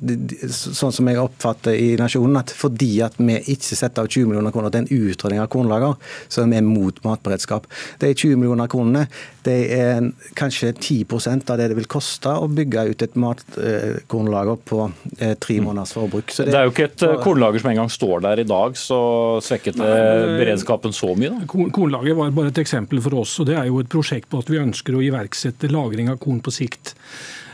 [0.51, 4.53] sånn som jeg oppfatter i Nasjonen, at fordi at vi ikke setter av 20 millioner
[4.53, 5.95] kroner til en utredning av kornlager,
[6.27, 7.71] så er vi mot matberedskap.
[8.01, 9.05] Det De 20 millioner kronene
[9.45, 10.07] det er
[10.37, 14.81] kanskje 10% av det det vil koste å bygge ut et matkornlager på
[15.19, 15.67] eh, tre mm.
[15.67, 16.33] måneders forbruk.
[16.33, 18.99] Det, det, er jo ikke et eh, kornlager som engang står der i dag, så
[19.45, 19.93] svekket det
[20.39, 21.33] beredskapen så mye?
[21.35, 21.69] da?
[21.75, 23.37] Kornlager var bare et eksempel for oss.
[23.41, 26.41] og Det er jo et prosjekt på at vi ønsker å iverksette lagring av korn
[26.45, 26.95] på sikt.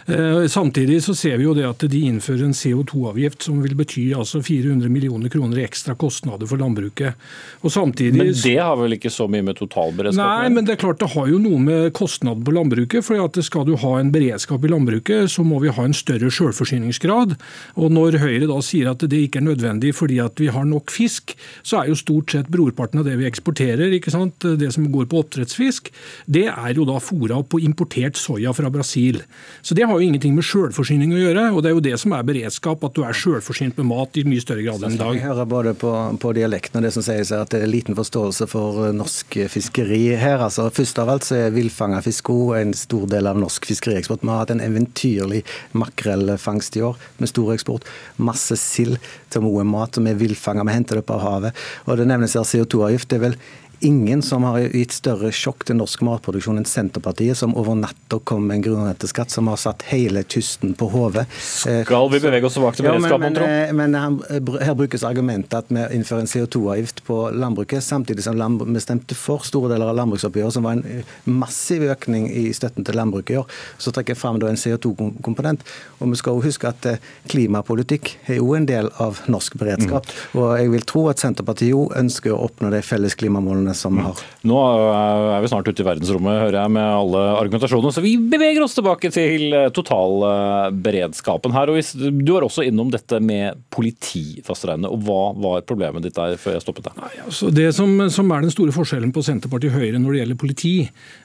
[0.06, 4.08] Eh, samtidig så ser vi jo det at de innfører en CO2-avgift som vil bety
[4.18, 7.20] altså 400 millioner kroner i ekstra kostnader for landbruket.
[7.62, 8.18] Og samtidig...
[8.18, 11.12] Men det har vel ikke så mye med totalberedskap Nei, men det er klart det
[11.14, 13.06] har jo noe med kostnader på landbruket.
[13.06, 16.32] for at Skal du ha en beredskap i landbruket, så må vi ha en større
[16.34, 17.38] selvforsyningsgrad.
[17.78, 20.92] Og når Høyre da sier at det ikke er nødvendig fordi at vi har nok
[20.92, 24.42] fisk, så er jo stort sett brorparten av det vi eksporterer, ikke sant?
[24.42, 25.92] det som går på oppdrettsfisk,
[26.26, 29.22] det er jo da fôra på importert soya fra Brasil.
[29.62, 31.46] Så det har jo ingenting med selvforsyning å gjøre.
[31.52, 34.26] og Det er jo det som er beredskap, at du er selvforsynt med mat i
[34.28, 35.16] mye større grad enn i dag.
[35.18, 38.48] Jeg hører både på, på dialekten og det som sies at det er liten forståelse
[38.52, 40.42] for eh, norsk fiskeri her.
[40.42, 44.22] Altså, først av alt så er villfanga fisk en stor del av norsk fiskerieksport.
[44.24, 45.44] Vi har hatt en eventyrlig
[45.78, 47.88] makrellfangst i år med stor eksport.
[48.22, 49.00] Masse sild
[49.32, 50.66] til Moe mat som er villfanga.
[50.68, 51.58] Vi henter det på havet.
[51.88, 53.10] Og det nevnes her CO2-avgift.
[53.12, 53.38] Det er vel
[53.82, 58.46] ingen som har gitt større sjokk til norsk matproduksjon enn Senterpartiet, som over natta kom
[58.48, 61.26] med en grunnrenteskatt som har satt hele kysten på hodet.
[61.42, 65.58] Skal vi bevege oss tilbake til beredskap, ja, men, men, men her, her, brukes argumentet
[65.58, 69.98] at vi innfører en CO2-avgift på landbruket, samtidig som vi stemte for store deler av
[70.00, 73.60] landbruksoppgjøret, som var en eh, massiv økning i støtten til landbruket i år.
[73.82, 75.66] Så trekker jeg fram en CO2-komponent.
[76.00, 80.08] Og vi skal også huske at eh, klimapolitikk er jo en del av norsk beredskap.
[80.08, 80.42] Mm.
[80.42, 83.96] Og jeg vil tro at Senterpartiet jo ønsker å oppnå de felles klimamålene mulighetene som
[83.96, 84.16] vi har.
[84.42, 84.58] Nå
[84.92, 87.94] er vi snart ute i verdensrommet, hører jeg, med alle argumentasjonene.
[87.94, 91.70] Så vi beveger oss tilbake til eh, totalberedskapen her.
[91.70, 91.80] Og
[92.22, 94.90] du var også innom dette med politi, Fasteraune.
[94.90, 97.00] Og hva var problemet ditt der, før jeg stoppet deg?
[97.02, 100.24] Nei, altså det som, som, er den store forskjellen på Senterpartiet og Høyre når det
[100.24, 100.76] gjelder politi,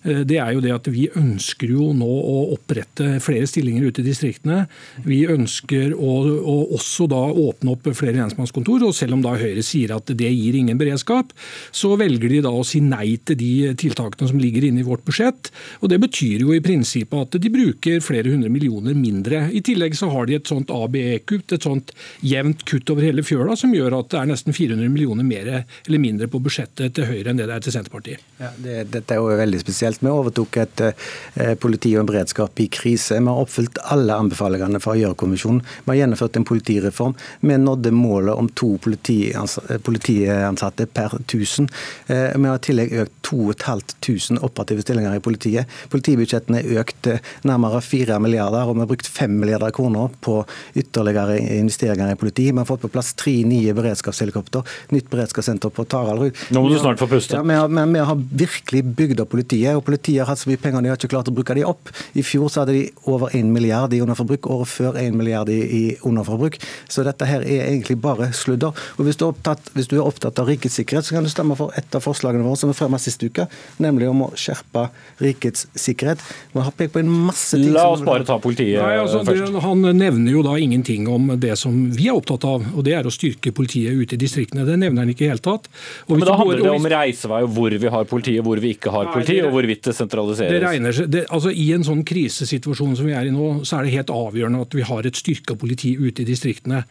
[0.05, 4.03] eh, det er jo det at vi ønsker jo nå å opprette flere stillinger ute
[4.03, 4.65] i distriktene.
[5.07, 8.87] Vi ønsker å, å også da åpne opp flere lensmannskontor.
[8.89, 11.33] og selv om da Høyre sier at det gir ingen beredskap,
[11.75, 15.05] så velger de da å si nei til de tiltakene som ligger inne i vårt
[15.07, 15.51] budsjett.
[15.81, 19.47] og Det betyr jo i prinsippet at de bruker flere hundre millioner mindre.
[19.53, 23.57] I tillegg så har de et sånt ABE-kutt, et sånt jevnt kutt over hele fjøla,
[23.57, 27.33] som gjør at det er nesten 400 millioner mer eller mindre på budsjettet til Høyre
[27.33, 28.23] enn det det er til Senterpartiet.
[28.41, 30.03] Ja, det, dette er jo veldig spesielt.
[30.03, 33.21] Vi overtok et eh, politi og en beredskap i krise.
[33.21, 35.63] Vi har oppfylt alle anbefalingene fra Gjørv-kommisjonen.
[35.85, 37.17] Vi har gjennomført en politireform.
[37.41, 41.71] Vi nådde målet om to politiansatte per 1000.
[42.07, 45.71] Eh, vi har i tillegg økt 2500 operative stillinger i politiet.
[45.93, 47.09] Politibudsjettene er økt
[47.47, 50.39] nærmere 4 milliarder, og vi har brukt 5 milliarder kroner på
[50.79, 52.49] ytterligere investeringer i politi.
[52.51, 56.37] Vi har fått på plass tre nye beredskapshelikopter, nytt beredskapssenter på Taraldrud.
[56.55, 57.39] Nå må du snart få puste.
[57.39, 60.61] Ja, vi, har, vi, har, virkelig bygd opp politiet, og politiet har hatt så mye
[60.63, 61.93] penger de har ikke klart å bruke de opp.
[62.17, 65.61] I fjor så hadde de over 1 milliard i underforbruk, året før 1 milliard i,
[65.63, 66.59] i underforbruk.
[66.89, 68.77] Så dette her er egentlig bare sludder.
[68.97, 71.33] Og hvis du er opptatt, hvis du er opptatt av rikets sikkerhet, så kan du
[71.33, 73.49] stemme for et av forslagene våre som vi fremmet sist uke,
[73.83, 74.87] nemlig om å skjerpe
[75.23, 76.23] rikets sikkerhet.
[76.53, 79.53] Vi har pekt på en masse ting La oss bare ta politiet Nei, altså, først.
[79.53, 82.97] Det, han nevner jo da ingenting om det som vi er opptatt av, og det
[82.99, 84.67] er å styrke politiet ute i distriktene.
[84.69, 85.69] Det nevner han ikke i hele tatt.
[86.09, 89.11] Men da handler det om reisevei og hvor vi har politiet, hvor vi ikke har
[89.13, 90.53] politi, og hvorvidt det sentraliseres.
[90.53, 93.81] Det regner seg, det, altså I en sånn krisesituasjon som vi er i nå, så
[93.81, 96.85] er det helt avgjørende at vi har et styrka politi ute i distriktene.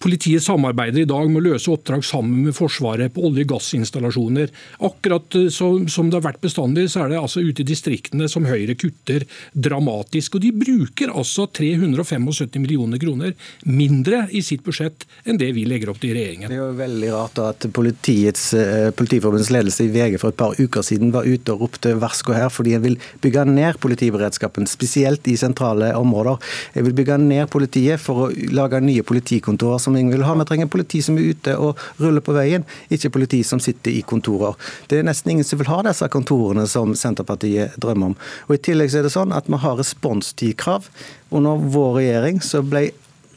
[0.00, 4.52] Politiet samarbeider i dag med å løse oppdrag sammen med Forsvaret på olje- og gassinstallasjoner.
[4.80, 8.28] Akkurat eh, som, som det har vært bestandig, så er det altså ute i distriktene
[8.30, 10.38] som Høyre kutter dramatisk.
[10.38, 13.34] Og de bruker altså 375 millioner kroner
[13.68, 16.50] mindre i sitt budsjett enn det vi legger opp til i regjeringen.
[16.50, 20.56] Det er jo veldig rart at politiets, eh, Politiforbundets ledelse i VG for et par
[20.58, 25.28] uker siden var ute og ropte varsko her fordi en vil bygge ned politiberedskapen, spesielt
[25.30, 26.40] i sentrale områder.
[26.74, 30.34] Jeg vil bygge ned politiet for å lage nye politikontorer som ingen vil ha.
[30.40, 34.02] Vi trenger politi som er ute og ruller på veien, ikke politi som sitter i
[34.06, 34.49] kontorer.
[34.90, 38.16] Det er nesten ingen som vil ha disse kontorene som Senterpartiet drømmer om.
[38.48, 40.88] Og I tillegg så er det sånn at vi har responstidkrav.
[41.30, 42.88] Under vår regjering så ble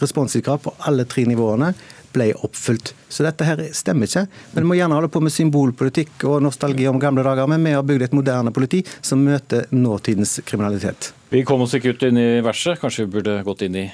[0.04, 1.73] responstidkrav på alle tre nivåene
[2.13, 2.93] ble oppfylt.
[3.10, 4.28] Så dette her stemmer ikke.
[4.54, 7.49] Men vi må gjerne holde på med symbolpolitikk og nostalgi om gamle dager.
[7.49, 11.12] Men vi har bygd et moderne politi som møter nåtidens kriminalitet.
[11.34, 12.82] Vi kom oss ikke ut inn i verset.
[12.82, 13.88] Kanskje vi burde gått inn i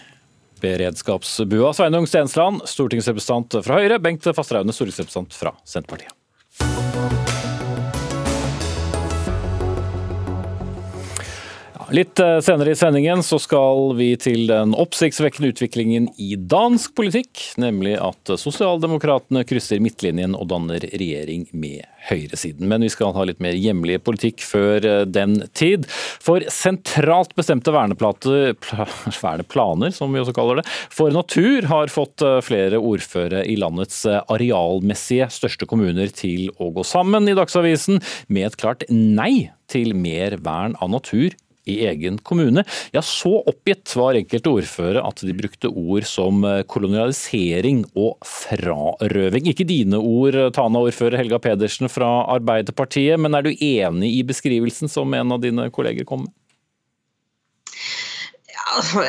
[0.60, 1.74] beredskapsbua.
[1.74, 4.02] Sveinung Stensland, stortingsrepresentant fra Høyre.
[4.04, 6.19] Bengt Fasteraune, stortingsrepresentant fra Senterpartiet.
[11.89, 17.41] Litt eh, senere i sendingen så skal vi til den oppsiktsvekkende utviklingen i dansk politikk,
[17.58, 22.69] nemlig at sosialdemokratene krysser midtlinjen og danner regjering med høyresiden.
[22.69, 25.89] Men vi skal ha litt mer hjemlig politikk før eh, den tid.
[26.21, 28.54] For sentralt bestemte verneplaner,
[29.95, 35.32] som vi også kaller det, for natur har fått eh, flere ordførere i landets arealmessige
[35.34, 37.97] største kommuner til å gå sammen i Dagsavisen
[38.30, 41.34] med et klart nei til mer vern av natur
[41.70, 42.64] i egen kommune.
[42.96, 49.50] Ja, så oppgitt var enkelte ordførere at de brukte ord som eh, kolonialisering og frarøving.
[49.52, 55.14] Ikke dine ord, Tana-ordfører Helga Pedersen fra Arbeiderpartiet, men er du enig i beskrivelsen som
[55.14, 56.38] en av dine kolleger kom med?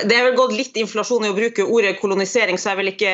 [0.08, 3.12] Det er vel gått litt inflasjon i å bruke ordet kolonisering, så jeg vil ikke,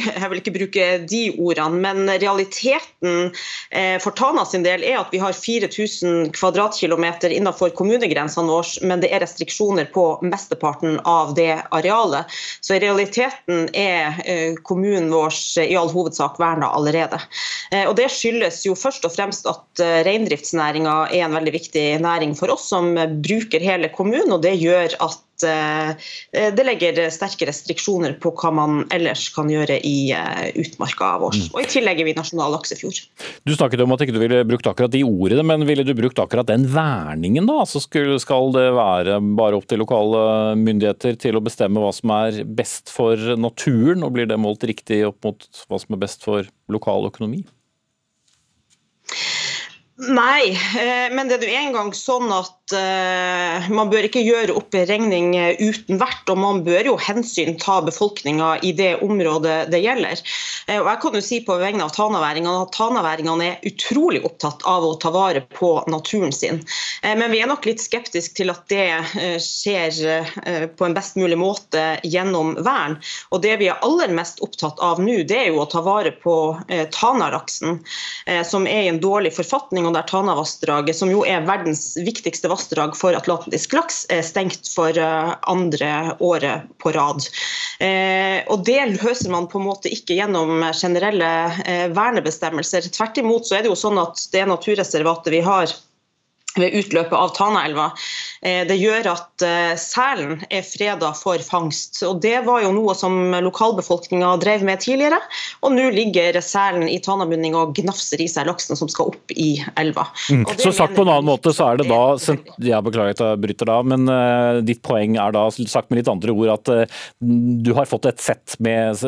[0.00, 1.80] jeg vil ikke bruke de ordene.
[1.82, 3.32] Men realiteten
[3.70, 9.02] eh, for Tana sin del er at vi har 4000 kvadratkilometer innenfor kommunegrensene våre, men
[9.02, 12.30] det er restriksjoner på mesteparten av det arealet.
[12.64, 17.20] Så i realiteten er eh, kommunen vår i all hovedsak verna allerede.
[17.70, 22.32] Eh, og Det skyldes jo først og fremst at reindriftsnæringa er en veldig viktig næring
[22.38, 24.32] for oss, som bruker hele kommunen.
[24.32, 29.78] og det gjør at Eh, det legger sterke restriksjoner på hva man ellers kan gjøre
[29.86, 31.38] i eh, utmarka vår.
[31.38, 31.48] Mm.
[31.54, 33.00] Og i tillegg er vi nasjonal laksefjord.
[33.46, 36.20] Du snakket om at ikke du ville brukt akkurat de ordene, men ville du brukt
[36.22, 37.62] akkurat den verningen da?
[37.68, 42.42] Så skal det være bare opp til lokale myndigheter til å bestemme hva som er
[42.46, 46.48] best for naturen, og blir det målt riktig opp mot hva som er best for
[46.72, 47.44] lokal økonomi?
[50.02, 54.56] Nei, eh, men det er jo en gang sånn at uh, man bør ikke gjøre
[54.58, 60.22] opp regning uten vert, og man bør jo hensynta befolkninga i det området det gjelder.
[60.80, 64.86] Og jeg kan jo si på vegne av tanaværingene at tanaværingene er utrolig opptatt av
[64.86, 66.62] å ta vare på naturen sin.
[67.02, 71.84] Men vi er nok litt skeptiske til at det skjer på en best mulig måte
[72.06, 72.96] gjennom vern.
[73.34, 76.14] Og det vi er aller mest opptatt av nå, det er jo å ta vare
[76.22, 76.36] på
[76.94, 77.82] Tanalaksen,
[78.48, 83.16] som er i en dårlig forfatning der Tanavassdraget, som jo er verdens viktigste vassdrag for
[83.16, 87.24] atlantisk laks, er stengt for eh, andre året på rad.
[87.82, 91.30] Eh, og Det løser man på en måte ikke gjennom generelle
[91.66, 92.90] eh, vernebestemmelser.
[92.94, 95.72] Tvert imot så er det jo sånn at det naturreservatet vi har
[96.58, 97.88] ved utløpet av Tanaelva.
[98.44, 102.00] Eh, det gjør at eh, selen er freda for fangst.
[102.06, 105.20] og Det var jo noe som lokalbefolkninga drev med tidligere.
[105.62, 109.54] Og nå ligger selen i Tanamunninga og gnafser i seg laksen som skal opp i
[109.80, 110.06] elva.
[110.30, 110.44] Mm.
[110.60, 112.02] Så sagt på en annen måte, så er det da
[112.62, 116.10] Jeg beklager at jeg bryter da, men uh, ditt poeng er da sagt med litt
[116.10, 116.70] andre ord at
[117.22, 118.98] du har fått et sett med,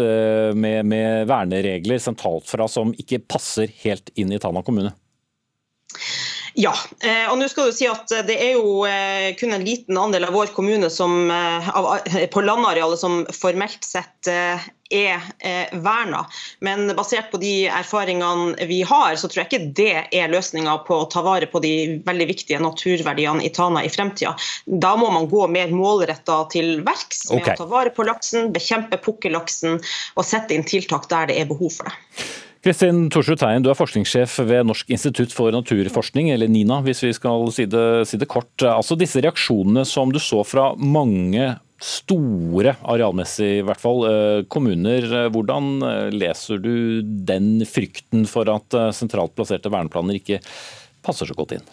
[0.56, 4.94] med, med verneregler sentralt fra som ikke passer helt inn i Tana kommune?
[6.54, 9.64] Ja, eh, og nå skal du si at eh, det er jo eh, kun en
[9.66, 11.26] liten andel av vår kommune som,
[12.30, 14.28] på landarealet som formelt sett
[14.94, 15.24] er
[15.82, 16.20] verna.
[16.62, 21.00] Men basert på de erfaringene vi har, så tror jeg ikke det er løsninga på
[21.02, 21.74] å ta vare på de
[22.06, 24.36] veldig viktige naturverdiene i Tana i fremtida.
[24.66, 27.58] Da må man gå mer målretta til verks med okay.
[27.58, 31.80] å ta vare på laksen, bekjempe pukkellaksen og sette inn tiltak der det er behov
[31.80, 31.98] for det.
[32.64, 37.10] Kristin Thorsrud Teien, du er forskningssjef ved Norsk institutt for naturforskning, eller NINA hvis vi
[37.12, 38.54] skal si det, si det kort.
[38.64, 41.50] Altså Disse reaksjonene som du så fra mange
[41.84, 45.04] store, arealmessig i hvert fall, eh, kommuner.
[45.34, 50.40] Hvordan eh, leser du den frykten for at eh, sentralt plasserte verneplaner ikke
[51.04, 51.68] passer så godt inn?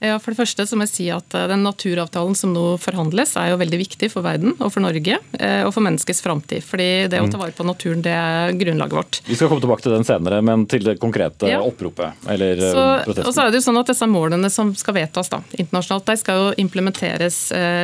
[0.00, 3.34] Ja, for det første så må jeg si at eh, Den naturavtalen som nå forhandles,
[3.36, 6.64] er jo veldig viktig for verden og for Norge eh, og for menneskets framtid.
[6.64, 7.42] Fordi det å ta mm.
[7.42, 9.20] vare på naturen, det er grunnlaget vårt.
[9.28, 11.60] Vi skal komme tilbake til den senere, men til det konkrete ja.
[11.60, 13.28] oppropet eller eh, så, protesten.
[13.28, 16.16] Og så er det jo sånn at Disse målene som skal vedtas da, internasjonalt, de
[16.20, 17.38] skal jo implementeres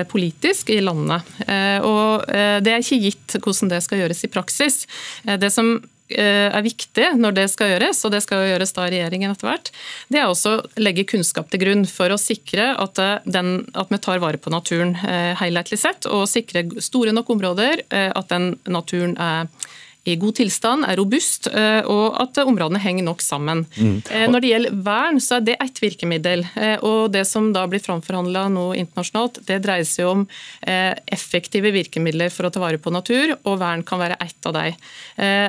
[0.06, 1.18] politisk i landene.
[1.42, 2.22] Eh, og
[2.62, 4.84] Det er ikke gitt hvordan det skal gjøres i praksis.
[5.26, 5.74] det som
[6.14, 9.70] er viktig når det skal gjøres, og det skal gjøres da regjeringen etter hvert,
[10.12, 13.90] det er også å legge kunnskap til grunn for å sikre at, eh, den, at
[13.90, 18.54] vi tar vare på naturen eh, helhetlig sett, og sikre store nok områder, at den
[18.70, 19.48] naturen er
[20.06, 23.64] i god tilstand, er robust, eh, og at områdene henger nok sammen.
[23.74, 23.96] Mm.
[24.06, 26.44] Eh, når det gjelder vern, så er det ett virkemiddel.
[26.54, 30.24] Eh, og Det som da blir framforhandla nå internasjonalt, det dreier seg om
[30.66, 34.74] effektive virkemidler for å ta vare på natur, og vern kan være ett av dem.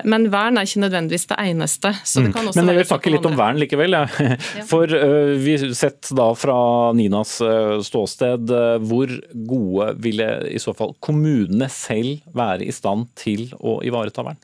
[0.08, 1.91] Men vern er ikke nødvendigvis det eneste.
[2.06, 3.98] Så Det Men jeg vil snakke litt om vern likevel.
[3.98, 4.06] Ja.
[4.72, 7.41] For vi sett da fra Ninas
[7.89, 8.54] ståsted,
[8.88, 14.39] hvor gode ville i så fall kommunene selv være i stand til å ivareta vern?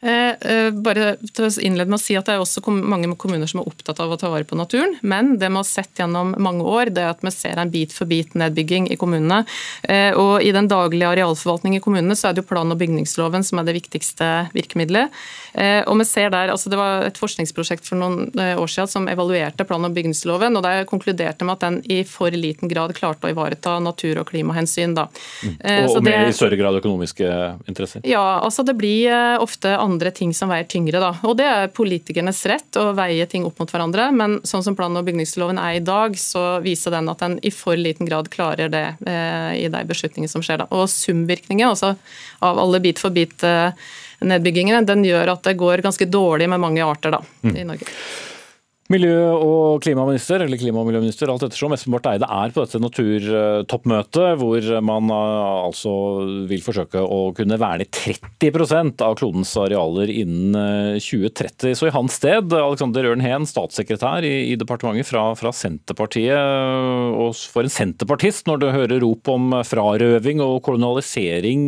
[0.00, 3.50] Eh, eh, bare til å innlede med å si at Det er også mange kommuner
[3.50, 6.36] som er opptatt av å ta vare på naturen, men det vi har sett gjennom
[6.38, 9.40] mange år, det er at vi ser en bit for bit-nedbygging i kommunene.
[9.82, 13.42] Eh, og I den daglige arealforvaltningen i kommunene så er det jo plan- og bygningsloven
[13.42, 15.10] som er det viktigste virkemidlet.
[15.58, 19.64] Og vi ser der, altså Det var et forskningsprosjekt for noen år siden som evaluerte
[19.66, 23.32] plan- og bygningsloven, og der konkluderte med at den i for liten grad klarte å
[23.32, 24.94] ivareta natur- og klimahensyn.
[24.94, 25.08] Da.
[25.42, 25.56] Mm.
[25.88, 27.32] Og, og med i større grad økonomiske
[27.66, 28.04] interesser?
[28.06, 31.00] Ja, altså det blir ofte andre ting som veier tyngre.
[31.00, 31.10] Da.
[31.22, 34.96] Og Det er politikernes rett å veie ting opp mot hverandre, men sånn som plan-
[34.96, 38.68] og bygningsloven er i dag, så viser den at den i for liten grad klarer
[38.68, 40.62] det eh, i de beslutningene som skjer.
[40.62, 40.68] Da.
[40.70, 41.94] Og sumvirkningen altså,
[42.44, 47.14] av alle bit for bit-nedbyggingene, den gjør at det går ganske dårlig med mange arter
[47.18, 47.54] da, mm.
[47.56, 47.94] i Norge.
[48.88, 52.78] Miljø- og klimaminister, eller klima- og miljøminister, alt ettersom, Espen Barth Eide er på dette
[52.80, 55.90] naturtoppmøtet, hvor man eh, altså
[56.48, 61.68] vil forsøke å kunne verne 30% av klodens arealer innen 2030.
[61.68, 66.32] Eh, Så i hans sted, Alexander Ørn Heen, statssekretær i, i departementet fra, fra, Senterpartiet.
[67.20, 71.66] Og for en senterpartist, når du hører rop om frarøving og kolonialisering,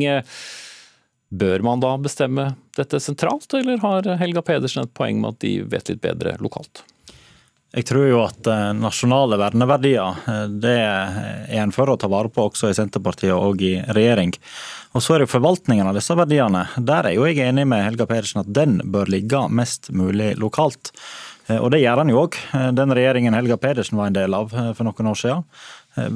[1.28, 5.52] bør man da bestemme dette sentralt, eller har Helga Pedersen et poeng med at de
[5.68, 6.86] vet litt bedre lokalt?
[7.70, 12.30] Jeg tror jo at eh, nasjonale verneverdier eh, det er en for å ta vare
[12.32, 14.32] på også i Senterpartiet og i regjering.
[14.98, 16.64] Og så er det forvaltningen av disse verdiene.
[16.76, 20.90] Der er jo jeg enig med Helga Pedersen at den bør ligge mest mulig lokalt.
[21.46, 22.40] Eh, og det gjør han jo òg.
[22.74, 25.46] Den regjeringen Helga Pedersen var en del av for noen år siden,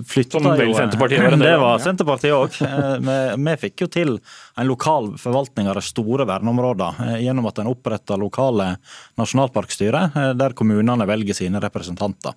[0.09, 1.83] flytta Som vel Senterpartiet var en del Det var.
[1.85, 2.59] Senterpartiet òg.
[3.05, 3.19] Vi,
[3.49, 4.17] vi fikk jo til
[4.57, 8.75] en lokal forvaltning av de store verneområdene gjennom at en oppretta lokale
[9.19, 12.37] nasjonalparkstyrer, der kommunene velger sine representanter.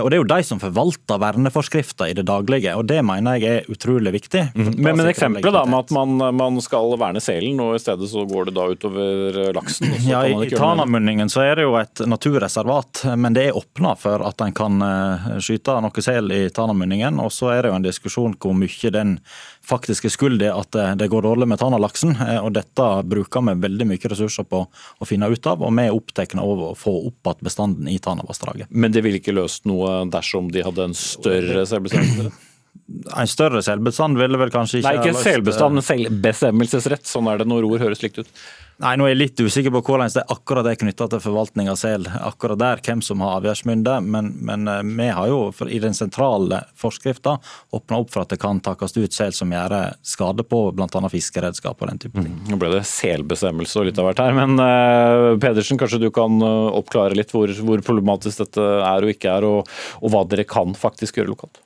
[0.00, 3.62] Og Det er jo de som forvalter verneforskrifter i det daglige, og det mener jeg
[3.62, 4.42] er utrolig viktig.
[4.56, 8.24] Men, men eksempelet da med at man, man skal verne selen, og i stedet så
[8.28, 9.94] går det da utover laksen?
[10.06, 10.56] Ja, I det.
[10.56, 14.82] Tanamunningen så er det jo et naturreservat, men det er åpna for at en kan
[14.84, 16.75] eh, skyte noe sel i Tanamunningen.
[17.20, 19.20] Og så er det jo en diskusjon hvor mye den
[19.66, 22.16] faktisk er skyld i at det- det går dårlig med Tanalaksen.
[22.20, 24.66] eh, Og dette bruker vi veldig mye ressurser på
[25.00, 27.98] å finne ut av, og vi er opptatt av å få opp igjen bestanden i
[27.98, 28.66] Tanavassdraget.
[28.70, 32.32] Men det ville ikke løst noe dersom de hadde en større selvbestemmelse?
[33.16, 37.08] En større selbestand ville vel kanskje ikke Nei, ikke selbestand, eh, men selvbestemmelsesrett.
[37.08, 38.30] Sånn er det når ord høres likt ut.
[38.82, 41.78] Nei, nå er jeg litt usikker på hvordan det akkurat er knytta til forvaltning av
[41.80, 42.04] sel.
[42.20, 43.94] Akkurat der, hvem som har avgjørsmynde.
[44.04, 45.40] Men, men eh, vi har jo
[45.72, 47.38] i den sentrale forskrifta
[47.76, 51.02] åpna opp for at det kan takkes ut sel som gjør skade på bl.a.
[51.12, 52.36] fiskeredskap og den type ting.
[52.50, 56.36] Nå ble det selbestemmelse og litt av hvert her, men uh, Pedersen, kanskje du kan
[56.44, 60.76] oppklare litt hvor, hvor problematisk dette er og ikke er, og, og hva dere kan
[60.76, 61.62] faktisk gjøre lokalt?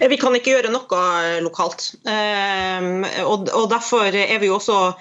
[0.00, 1.92] Eh, Vi kan ikke gjøre noe eh, lokalt.
[2.06, 4.92] Ehm, Og derfor er vi også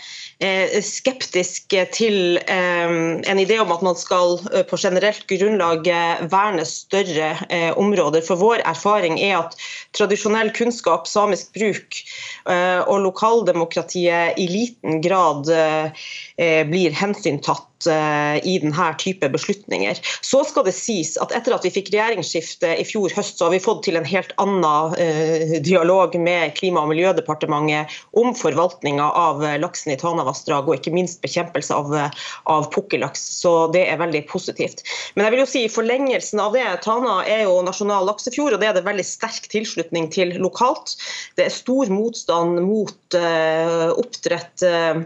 [0.41, 6.65] eh, skeptiske til en idé om at man skal eh, på generelt grunnlag eh, verne
[6.65, 8.25] større eh, områder.
[8.25, 9.55] For vår erfaring er at
[9.97, 12.01] tradisjonell kunnskap, samisk bruk
[12.49, 16.05] eh, og lokaldemokratiet i liten grad eh,
[16.41, 19.99] eh, blir hensyntatt eh, i denne type beslutninger.
[20.25, 23.53] Så skal det sies at etter at vi fikk regjeringsskifte i fjor høst, så har
[23.55, 29.43] vi fått til en helt annen eh, dialog med Klima- og miljødepartementet om forvaltninga av
[29.45, 33.23] eh, laksen i Tanavassdraget, og ikke minst bekjempelse av, eh, av pukkellaks.
[33.41, 34.85] Så det er veldig positivt.
[35.15, 38.71] Men jeg vil jo si forlengelsen av det, Tana er jo nasjonal laksefjord, og det
[38.71, 40.95] er det veldig sterk tilslutning til lokalt.
[41.37, 45.01] Det er stor motstand mot uh, oppdrett uh,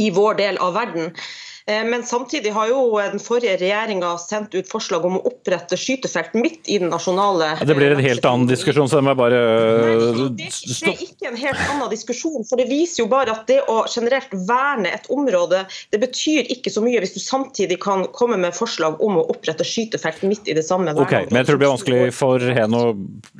[0.00, 1.12] i vår del av verden.
[1.66, 6.36] Eh, Men samtidig har jo den forrige regjeringa sendt ut forslag om å opprette skytefelt
[6.38, 9.18] midt i den nasjonale Ja, det blir en helt annen diskusjon, så det må jeg
[9.18, 9.40] bare
[9.82, 9.96] Nei,
[10.38, 12.44] det er ikke en helt annen diskusjon.
[12.46, 16.70] for Det viser jo bare at det å generelt verne et område, det betyr ikke
[16.70, 20.54] så mye hvis du samtidig kan komme med forslag om å opprette skytefelt midt i
[20.54, 22.84] det samme Ok, men jeg tror det blir vanskelig for Hen å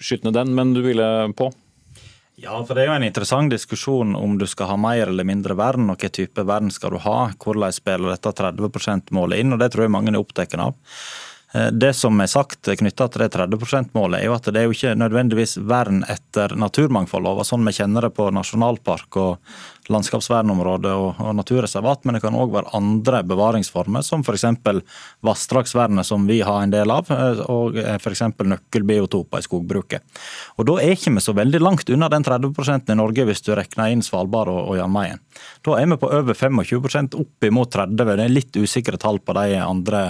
[0.02, 1.06] skyte ned den, men du ville
[1.38, 1.52] på?
[2.36, 5.54] Ja, for det er jo en interessant diskusjon om du skal ha mer eller mindre
[5.56, 7.30] vern, og hvilken type vern skal du ha.
[7.40, 10.74] Hvordan spiller dette 30 %-målet inn, og det tror jeg mange er opptatt av.
[11.54, 14.68] Eh, Det som er sagt knytta til det 30 %-målet, er jo at det er
[14.68, 19.38] jo ikke nødvendigvis vern etter naturmangfoldloven, sånn vi kjenner det på nasjonalpark og
[19.92, 24.44] landskapsvernområde og, og naturreservat, men det kan òg være andre bevaringsformer, som f.eks.
[25.26, 28.22] vassdragsvernet, som vi har en del av, eh, og f.eks.
[28.42, 30.02] nøkkelbiotoper i skogbruket.
[30.58, 33.52] Og Da er ikke vi så veldig langt unna den 30 i Norge, hvis du
[33.54, 35.22] regner inn Svalbard og, og Jan Mayen.
[35.66, 39.34] Da er vi på over 25 opp imot 30 Det er litt usikre tall på
[39.36, 40.02] de andre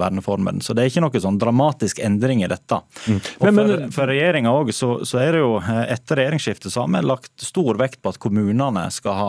[0.00, 0.62] verneformene.
[0.64, 2.80] Så det er ikke noe sånn dramatisk endring i dette.
[2.82, 6.72] Og Men- men- for, for regjeringa òg, så, så er det jo eh, etter regjeringsskiftet
[6.72, 9.21] så har vi lagt stor vekt på at kommunene skal ha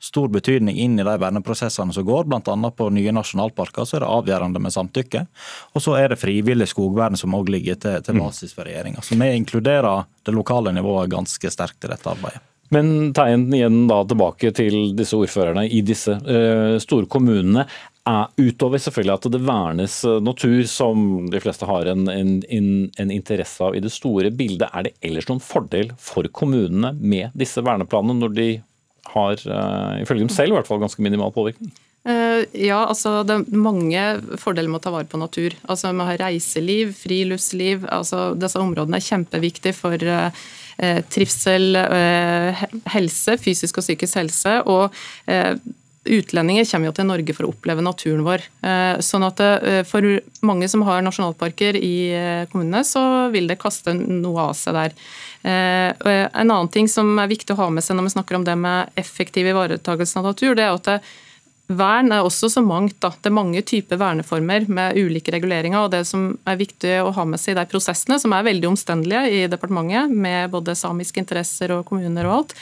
[0.00, 2.70] stor betydning inn i de verneprosessene som går, bl.a.
[2.70, 3.86] på nye nasjonalparker.
[3.88, 5.24] Så er det avgjørende med samtykke.
[5.74, 9.02] Og så er det frivillig skogvern som òg ligger til, til basis for regjeringa.
[9.02, 12.44] Så vi inkluderer det lokale nivået ganske sterkt i dette arbeidet.
[12.74, 17.64] Men tegn igjen da tilbake til disse ordførerne i disse uh, store kommunene.
[18.08, 22.68] Er, utover selvfølgelig at det vernes eh, natur, som de fleste har en, en, en,
[22.96, 27.36] en interesse av i det store bildet, er det ellers noen fordel for kommunene med
[27.36, 28.46] disse verneplanene, når de
[29.14, 31.72] har, eh, ifølge dem selv, i hvert fall ganske minimal påvirkning?
[32.08, 34.02] Eh, Ja, altså det er mange
[34.38, 35.54] fordeler med å ta vare på natur.
[35.68, 37.84] Altså Med å ha reiseliv, friluftsliv.
[37.90, 41.74] altså Disse områdene er kjempeviktige for eh, trivsel,
[42.86, 44.62] helse, fysisk og psykisk helse.
[44.66, 44.92] og
[46.08, 48.44] Utlendinger kommer jo til Norge for å oppleve naturen vår.
[49.02, 49.42] Sånn at
[49.90, 54.94] For mange som har nasjonalparker i kommunene, så vil det kaste noe av seg der.
[55.42, 55.92] Eh,
[56.32, 58.56] En annen ting som er viktig å ha med seg når vi snakker om det
[58.58, 61.00] med effektiv ivaretakelse av natur, det er at det,
[61.68, 62.96] Vern er også så mangt.
[63.02, 63.10] Da.
[63.12, 65.82] Det er mange typer verneformer med ulike reguleringer.
[65.82, 68.70] og Det som er viktig å ha med seg i de prosessene, som er veldig
[68.70, 72.54] omstendelige i departementet, med både samiske interesser og kommuner og alt,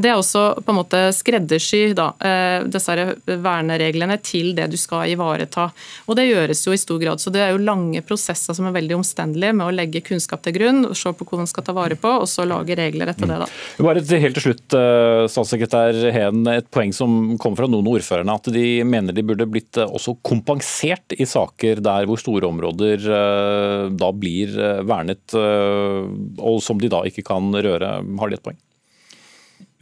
[0.00, 5.10] det er også på en måte skreddersy da, eh, her vernereglene til det du skal
[5.12, 5.68] ivareta.
[6.08, 7.20] Og Det gjøres jo i stor grad.
[7.20, 10.54] så Det er jo lange prosesser som er veldig omstendelige med å legge kunnskap til
[10.54, 13.38] grunn, se på hvordan man skal ta vare på, og så lage regler etter det.
[13.38, 13.46] da.
[13.78, 17.94] Bare til- helt til slutt, eh, statssekretær Heen, et poeng som kom fra noen av
[17.94, 23.96] ordførerne, at de mener de burde blitt også kompensert i saker der hvor store områder
[23.96, 24.48] da blir
[24.84, 28.18] vernet, og som de da ikke kan røre.
[28.18, 28.56] Har de et poeng?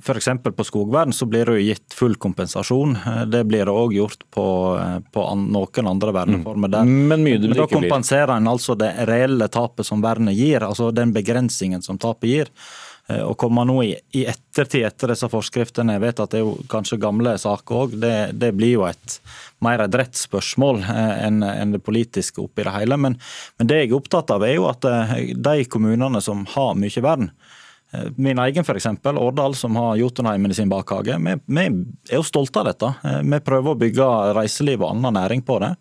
[0.00, 0.28] F.eks.
[0.56, 2.96] på skogvern så blir det jo gitt full kompensasjon.
[3.30, 4.44] Det blir det òg gjort på,
[5.12, 6.72] på noen andre verneformer.
[6.72, 6.88] Der.
[6.88, 10.90] Men, mye det Men da kompenserer en altså det reelle tapet som vernet gir, altså
[10.94, 12.54] den begrensningen som tapet gir.
[13.10, 16.46] Eh, å komme nå i, i ettertid etter disse forskriftene, jeg vet at det er
[16.46, 19.16] jo kanskje gamle saker òg, det, det, blir jo et
[19.64, 22.98] mer et rettsspørsmål spørsmål enn en det politiske oppi det hele.
[23.00, 23.16] Men,
[23.58, 27.04] men, det jeg er opptatt av, er jo at eh, de kommunene som har mye
[27.04, 27.30] vern,
[28.16, 31.16] Min egen f.eks., Årdal, som har Jotunheimen i sin bakhage.
[31.18, 31.64] Vi, vi,
[32.10, 32.92] er jo stolte av dette.
[33.26, 34.06] Vi prøver å bygge
[34.38, 35.72] reiseliv og annen næring på det.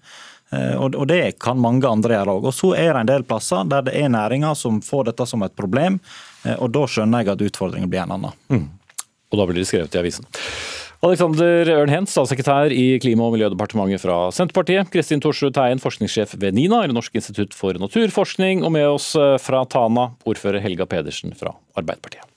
[0.81, 2.47] Og, det kan mange andre gjøre òg.
[2.49, 5.45] Og så er det en del plasser der det er næringer som får dette som
[5.45, 5.99] et problem.
[6.43, 8.37] Eh, og Da skjønner jeg at utfordringen blir en annen.
[8.49, 8.67] Mm.
[9.29, 10.27] Og da blir det skrevet i avisen.
[10.99, 14.89] Alexander Ørnhen, statssekretær i Klima- og miljødepartementet fra Senterpartiet.
[14.91, 18.65] Kristin Thorsrud Teien, forskningssjef ved NINA, eller Norsk institutt for naturforskning.
[18.67, 22.27] Og med oss eh, fra Tana, ordfører Helga Pedersen fra Arbeiderpartiet.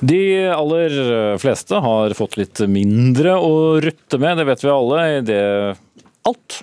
[0.00, 0.22] De
[0.56, 5.06] aller fleste har fått litt mindre å rutte med, det vet vi alle.
[5.28, 5.40] Det
[6.24, 6.62] alt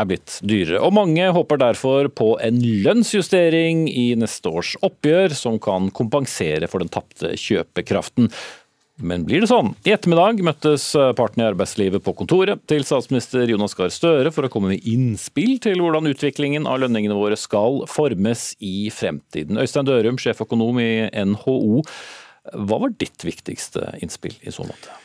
[0.00, 0.80] er blitt dyrere.
[0.84, 6.82] Og mange håper derfor på en lønnsjustering i neste års oppgjør, som kan kompensere for
[6.82, 8.30] den tapte kjøpekraften.
[9.02, 9.72] Men blir det sånn?
[9.88, 10.84] I ettermiddag møttes
[11.18, 15.56] partene i arbeidslivet på kontoret til statsminister Jonas Gahr Støre for å komme med innspill
[15.64, 19.58] til hvordan utviklingen av lønningene våre skal formes i fremtiden.
[19.58, 20.92] Øystein Dørum, sjeføkonom i
[21.32, 21.82] NHO.
[22.52, 25.00] Hva var ditt viktigste innspill i så måte?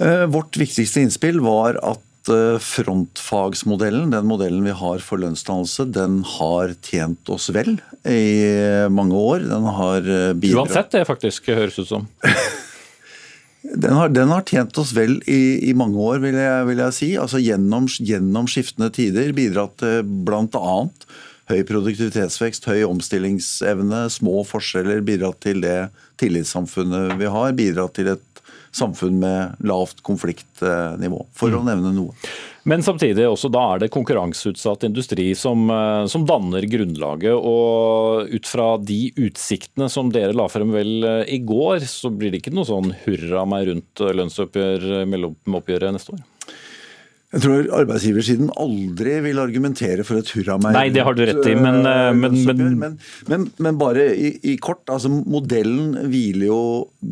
[0.00, 6.20] Eh, vårt viktigste innspill var at Eh, frontfagsmodellen, den modellen vi har for lønnsdannelse, den
[6.36, 9.46] har tjent oss vel i mange år.
[9.48, 12.04] Den har eh, bidratt Uansett det faktisk høres ut som.
[13.62, 16.98] den, har, den har, tjent oss vel i, i mange år, vil jeg, vil jeg
[16.98, 17.10] si.
[17.16, 20.76] Altså gjennom, gjennom, skiftende tider bidratt til bl.a.
[21.50, 25.00] høy produktivitetsvekst, høy omstillingsevne, små forskjeller.
[25.08, 25.78] Bidratt til det
[26.20, 27.56] tillitssamfunnet vi har.
[27.56, 28.29] Bidratt til et
[28.76, 31.68] samfunn med lavt konfliktnivå, for å mm.
[31.70, 32.30] nevne noe.
[32.68, 37.32] Men samtidig også da er det konkurranseutsatt industri som, eh, som, danner grunnlaget.
[37.34, 42.32] og Ut fra de utsiktene som dere la frem vel eh, i går, så blir
[42.32, 46.26] det ikke noe sånn hurra meg rundt lønnsoppgjør, mellomoppgjøret neste år?
[47.30, 51.46] Jeg tror arbeidsgiversiden aldri vil argumentere for et hurra meg Nei, det har du rett
[51.46, 52.96] i, men, eh, men, men,
[53.30, 54.82] men, men bare i, i, kort.
[54.90, 56.58] altså Modellen hviler jo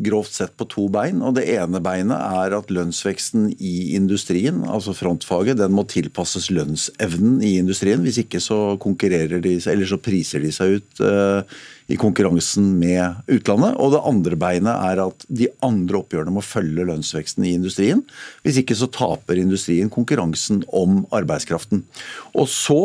[0.03, 1.23] grovt sett på to bein.
[1.23, 7.39] og Det ene beinet er at lønnsveksten i industrien, altså frontfaget, den må tilpasses lønnsevnen
[7.39, 8.03] i industrien.
[8.03, 11.59] Hvis ikke så konkurrerer de, eller så priser de seg ut uh,
[11.89, 13.75] i konkurransen med utlandet.
[13.81, 18.03] Og det andre beinet er at de andre oppgjørene må følge lønnsveksten i industrien.
[18.45, 21.83] Hvis ikke så taper industrien konkurransen om arbeidskraften.
[22.37, 22.81] Og så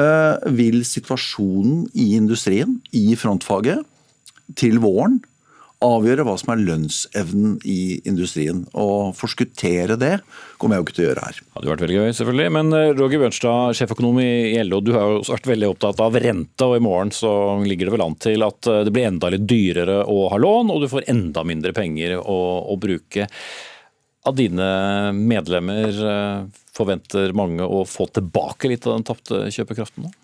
[0.00, 3.84] eh, vil situasjonen i industrien, i frontfaget,
[4.56, 5.18] til våren
[5.84, 8.64] avgjøre hva som er lønnsevnen i industrien.
[8.78, 10.16] Og forskuttere det
[10.58, 11.38] kommer jeg jo ikke til å gjøre her.
[11.38, 12.52] Det hadde vært veldig gøy, selvfølgelig.
[12.56, 16.18] Men eh, Roger Bjørnstad, sjeføkonom i LO, du har jo også vært veldig opptatt av
[16.18, 19.30] rente, og i morgen så ligger det vel an til at eh, det blir enda
[19.34, 22.38] litt dyrere å ha lån, og du får enda mindre penger å,
[22.74, 23.28] å bruke.
[24.26, 24.70] Av dine
[25.14, 30.16] medlemmer eh, forventer mange å få tilbake litt av den tapte kjøpekraften nå?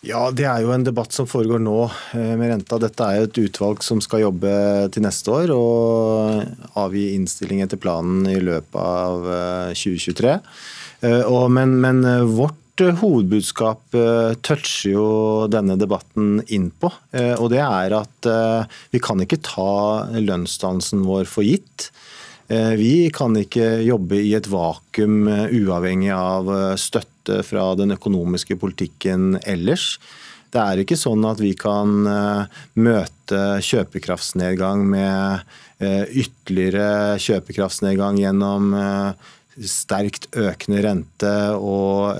[0.00, 1.76] Ja, Det er jo en debatt som foregår nå
[2.16, 2.78] eh, med renta.
[2.80, 4.52] Dette er jo et utvalg som skal jobbe
[4.94, 9.28] til neste år og avgi innstilling etter planen i løpet av
[9.76, 10.32] 2023.
[11.04, 12.00] Eh, eh, men, men
[12.32, 13.92] vårt hovedbudskap
[14.40, 15.08] toucher jo
[15.52, 16.88] denne debatten inn på.
[17.36, 18.28] Og det er at
[18.88, 21.90] vi kan ikke ta lønnsdannelsen vår for gitt.
[22.50, 26.48] Vi kan ikke jobbe i et vakuum uavhengig av
[26.82, 29.98] støtte støtte fra den økonomiske politikken ellers.
[30.50, 35.44] Det er ikke sånn at vi kan eh, møte kjøpekraftsnedgang med
[35.78, 39.12] eh, ytterligere kjøpekraftsnedgang gjennom eh,
[39.60, 42.16] sterkt økende rente og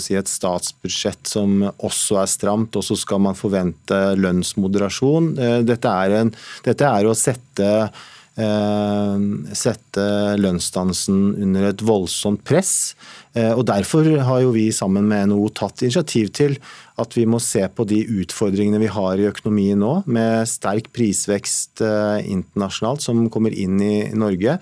[0.00, 5.34] si, et statsbudsjett som også er stramt, og så skal man forvente lønnsmoderasjon.
[5.66, 6.32] Dette er, en,
[6.64, 10.04] dette er å sette Eh, sette
[10.40, 12.94] lønnsdansen under et voldsomt press.
[13.34, 16.56] Eh, og Derfor har jo vi sammen med NHO tatt initiativ til
[17.00, 21.82] at vi må se på de utfordringene vi har i økonomien nå, med sterk prisvekst
[21.82, 24.58] eh, internasjonalt som kommer inn i Norge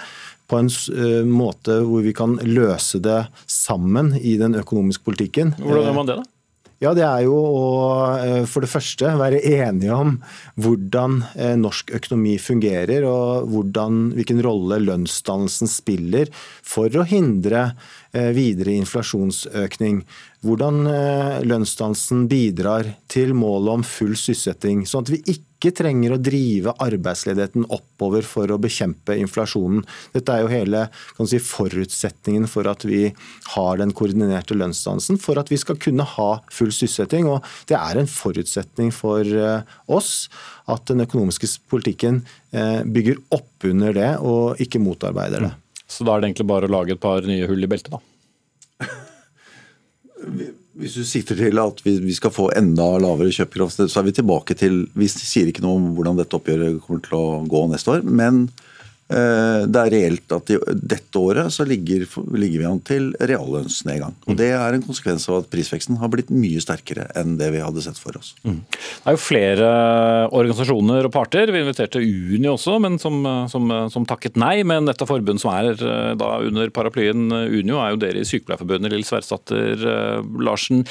[0.53, 0.69] på en
[1.33, 5.55] måte hvor vi kan løse det sammen i den økonomiske politikken.
[5.57, 6.32] Hvordan gjør man det, da?
[6.83, 10.17] Ja, det er jo å for det første være enige om
[10.59, 11.21] hvordan
[11.61, 17.69] norsk økonomi fungerer, og hvordan, hvilken rolle lønnsdannelsen spiller for å hindre
[18.35, 20.03] videre inflasjonsøkning.
[20.43, 20.83] Hvordan
[21.47, 27.69] lønnsdannelsen bidrar til målet om full sysselsetting, sånn at vi ikke trenger å drive arbeidsledigheten
[27.71, 29.85] oppover for å bekjempe inflasjonen.
[30.15, 30.81] Dette er jo hele
[31.29, 33.05] si, forutsetningen for at vi
[33.55, 37.29] har den koordinerte lønnsdansen, for at vi skal kunne ha full sysselsetting.
[37.31, 40.27] Og det er en forutsetning for eh, oss
[40.73, 45.53] at den økonomiske politikken eh, bygger opp under det og ikke motarbeider det.
[45.87, 48.01] Så da er det egentlig bare å lage et par nye hull i beltet, da?
[50.79, 54.57] Hvis du sikter til at vi skal få enda lavere kjøpekraft, så er vi tilbake
[54.57, 58.05] til Vi sier ikke noe om hvordan dette oppgjøret kommer til å gå neste år.
[58.05, 58.47] men
[59.13, 62.05] det er reelt at i dette året så ligger,
[62.39, 64.15] ligger vi an til reallønnsnedgang.
[64.27, 67.63] Og Det er en konsekvens av at prisveksten har blitt mye sterkere enn det vi
[67.63, 68.33] hadde sett for oss.
[68.47, 68.63] Mm.
[68.73, 69.71] Det er jo flere
[70.33, 71.53] organisasjoner og parter.
[71.53, 73.21] Vi inviterte Uni også, men som,
[73.53, 74.63] som, som takket nei.
[74.69, 78.93] Men dette forbundet som er eh, da under paraplyen Unio, er jo dere i Sykepleierforbundet,
[78.93, 80.85] Lill Sverresdatter eh, Larsen.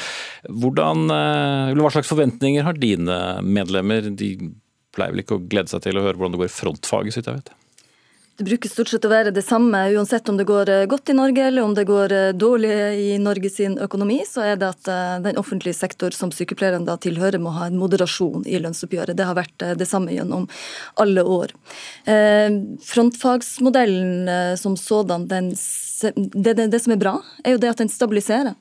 [0.50, 4.12] Hvordan, hva slags forventninger har dine medlemmer?
[4.18, 4.36] De
[4.96, 7.22] pleier vel ikke å glede seg til å høre hvordan det går i frontfaget, så
[7.22, 7.54] vidt jeg vet?
[8.42, 11.14] Det bruker stort sett å være det samme uansett om det går eh, godt i
[11.14, 14.18] Norge eller om det går eh, dårlig i Norge sin økonomi.
[14.26, 17.78] Så er det at eh, den offentlige sektor som sykepleierne da tilhører, må ha en
[17.78, 19.14] moderasjon i lønnsoppgjøret.
[19.20, 20.48] Det har vært det samme gjennom
[21.04, 21.54] alle år.
[22.90, 27.94] Frontfagsmodellen som sådan, den, det, det, det som er bra, er jo det at den
[27.94, 28.58] stabiliserer.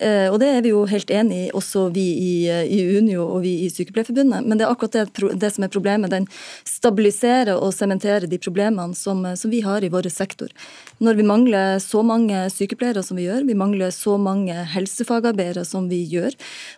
[0.00, 3.42] Eh, og det er vi jo helt enig i, også vi i, i, Unio og
[3.44, 4.46] vi i Sykepleierforbundet.
[4.46, 6.12] Men det er akkurat det, det som er problemet.
[6.14, 6.28] Den
[6.68, 10.48] stabiliserer og sementerer de problemene som, som, vi har i vår sektor.
[11.00, 15.86] Når vi mangler så mange sykepleiere som vi gjør, vi mangler så mange helsefagarbeidere som
[15.88, 16.34] vi gjør,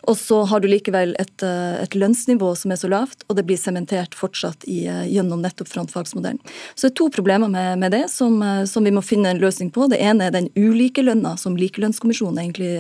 [0.07, 3.59] og så har du likevel et, et lønnsnivå som er så lavt, og det blir
[3.59, 6.39] sementert fortsatt i, gjennom nettopp frontfagsmodellen.
[6.77, 8.39] Så det er to problemer med, med det som,
[8.71, 9.89] som, vi må finne en løsning på.
[9.91, 12.71] Det ene er den ulike lønna som Likelønnskommisjonen egentlig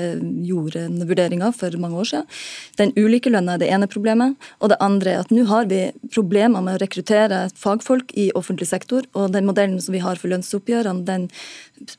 [0.46, 2.30] gjorde en vurdering av for mange år siden.
[2.78, 4.38] Den ulike lønna er det ene problemet.
[4.62, 5.82] Og det andre er at nå har vi
[6.14, 9.10] problemer med å rekruttere fagfolk i offentlig sektor.
[9.18, 11.31] Og den modellen som vi har for lønnsoppgjørene, den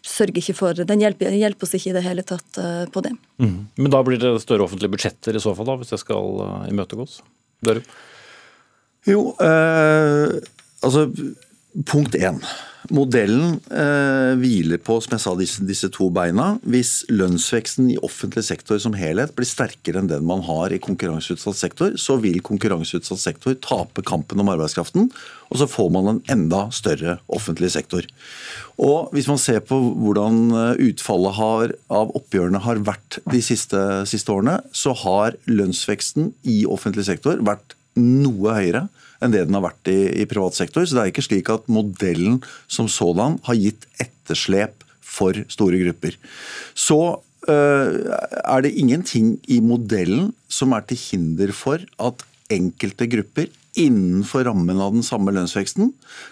[0.05, 3.13] sørger ikke for Den hjelper, hjelper oss ikke i det hele tatt uh, på det.
[3.41, 3.59] Mm.
[3.79, 6.65] Men da blir det større offentlige budsjetter i så fall, da, hvis det skal uh,
[6.71, 7.21] imøtegås?
[7.63, 7.85] Dørum?
[9.07, 10.37] Jo, eh,
[10.83, 11.07] altså
[11.89, 12.39] punkt én.
[12.91, 16.57] Modellen eh, hviler på som jeg sa, disse, disse, to beina.
[16.67, 21.59] Hvis lønnsveksten i offentlig sektor som helhet blir sterkere enn den man har i konkurranseutsatt
[21.59, 25.07] sektor, så vil konkurranseutsatt sektor tape kampen om arbeidskraften,
[25.53, 28.07] og så får man en enda større offentlig sektor.
[28.81, 33.79] Og Hvis man ser på hvordan eh, utfallet har, av oppgjørene har vært de siste,
[34.09, 38.87] siste årene, så har lønnsveksten i offentlig sektor vært noe høyere
[39.23, 40.85] enn det den har vært i, i privat sektor.
[40.85, 46.17] Så det er ikke slik at modellen som sådan har gitt etterslep for store grupper.
[46.75, 46.99] Så
[47.47, 47.89] øh,
[48.43, 54.81] er det ingenting i modellen som er til hinder for at enkelte grupper innenfor rammen
[54.81, 55.91] av den samme lønnsveksten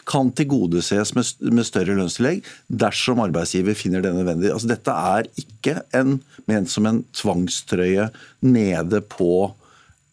[0.10, 4.52] kan tilgodeses med, større lønnstillegg dersom arbeidsgiver finner det nødvendig.
[4.54, 6.20] Altså, dette er ikke en,
[6.50, 8.12] ment som en tvangstrøye
[8.46, 9.32] nede på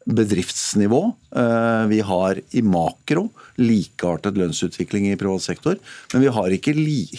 [0.08, 1.12] bedriftsnivå.
[1.36, 3.28] Eh, vi har i makro
[3.60, 5.76] likeartet lønnsutvikling i privat sektor,
[6.12, 6.74] men vi har ikke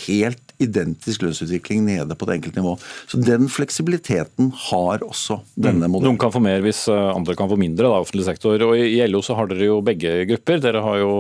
[0.08, 2.74] helt identisk lønnsutvikling nede på det enkelte nivå.
[3.08, 5.94] Så Den fleksibiliteten har også denne mm.
[5.94, 6.10] modellen.
[6.10, 8.58] Noen kan få mer hvis eh, andre kan få mindre, da, offentlig sektor.
[8.68, 10.64] Og I LO så har dere jo begge grupper.
[10.66, 11.14] Dere har jo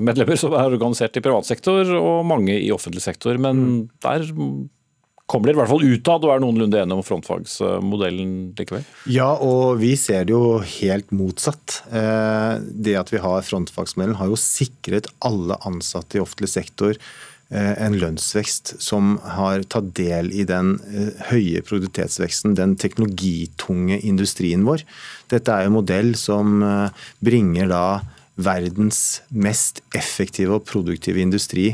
[0.00, 3.36] medlemmer som er organisert i privat sektor, og mange i offentlig sektor.
[3.40, 3.78] Men mm.
[4.04, 4.28] der
[5.28, 8.84] kommer dere i hvert fall utad og er noenlunde enige om frontfagsmodellen likevel?
[9.12, 11.82] Ja, og vi ser det jo helt motsatt.
[11.92, 17.74] Eh, det at vi har frontfagsmodellen har jo sikret alle ansatte i offentlig sektor eh,
[17.76, 24.86] en lønnsvekst som har tatt del i den eh, høye produktivitetsveksten, den teknologitunge industrien vår.
[25.28, 26.56] Dette er jo en modell som
[27.20, 27.84] bringer da
[28.40, 31.72] verdens mest effektive og produktive industri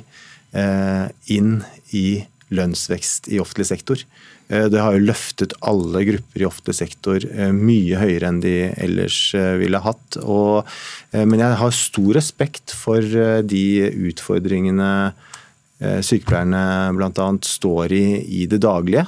[0.54, 1.58] inn
[1.94, 2.06] i
[2.54, 4.04] lønnsvekst i offentlig sektor.
[4.48, 8.56] Eh, det har jo løftet alle grupper i offentlig sektor eh, mye høyere enn de
[8.76, 10.18] ellers eh, ville hatt.
[10.20, 10.68] Og,
[11.14, 13.00] men jeg har stor respekt for
[13.44, 13.64] de
[14.10, 14.90] utfordringene
[15.84, 17.26] sykepleierne bl.a.
[17.44, 18.04] står i
[18.42, 19.04] i det daglige.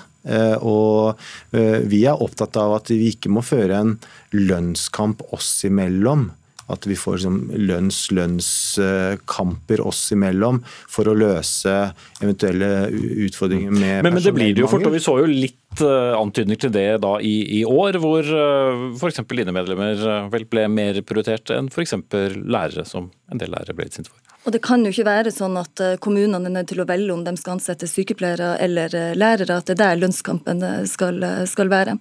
[0.67, 1.17] Og
[1.55, 3.93] vi er opptatt av at vi ikke må føre en
[4.35, 6.27] lønnskamp oss imellom
[6.73, 7.39] at vi får liksom,
[7.69, 11.75] lønns, lønnskamper oss imellom for å løse
[12.23, 12.89] eventuelle
[13.27, 16.67] utfordringer med men, men det blir det jo fort, og vi så jo litt antydninger
[16.67, 19.23] til det da i, i år, hvor uh, f.eks.
[19.29, 21.99] dine medlemmer uh, vel ble mer prioritert enn f.eks.
[22.41, 24.26] lærere, som en del lærere ble sinte for.
[24.47, 27.11] Og Det kan jo ikke være sånn at eh, kommunene er nødt til å velge
[27.11, 31.19] om de skal ansette sykepleiere eller eh, lærere, at det er der lønnskampen eh, skal,
[31.51, 31.97] skal være.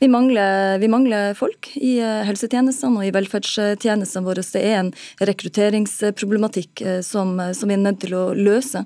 [0.00, 4.40] Vi mangler, vi mangler, folk i helsetjenestene og i velferdstjenestene våre.
[4.52, 4.90] Det er en
[5.20, 8.82] rekrutteringsproblematikk som, som, vi er nødt til å løse.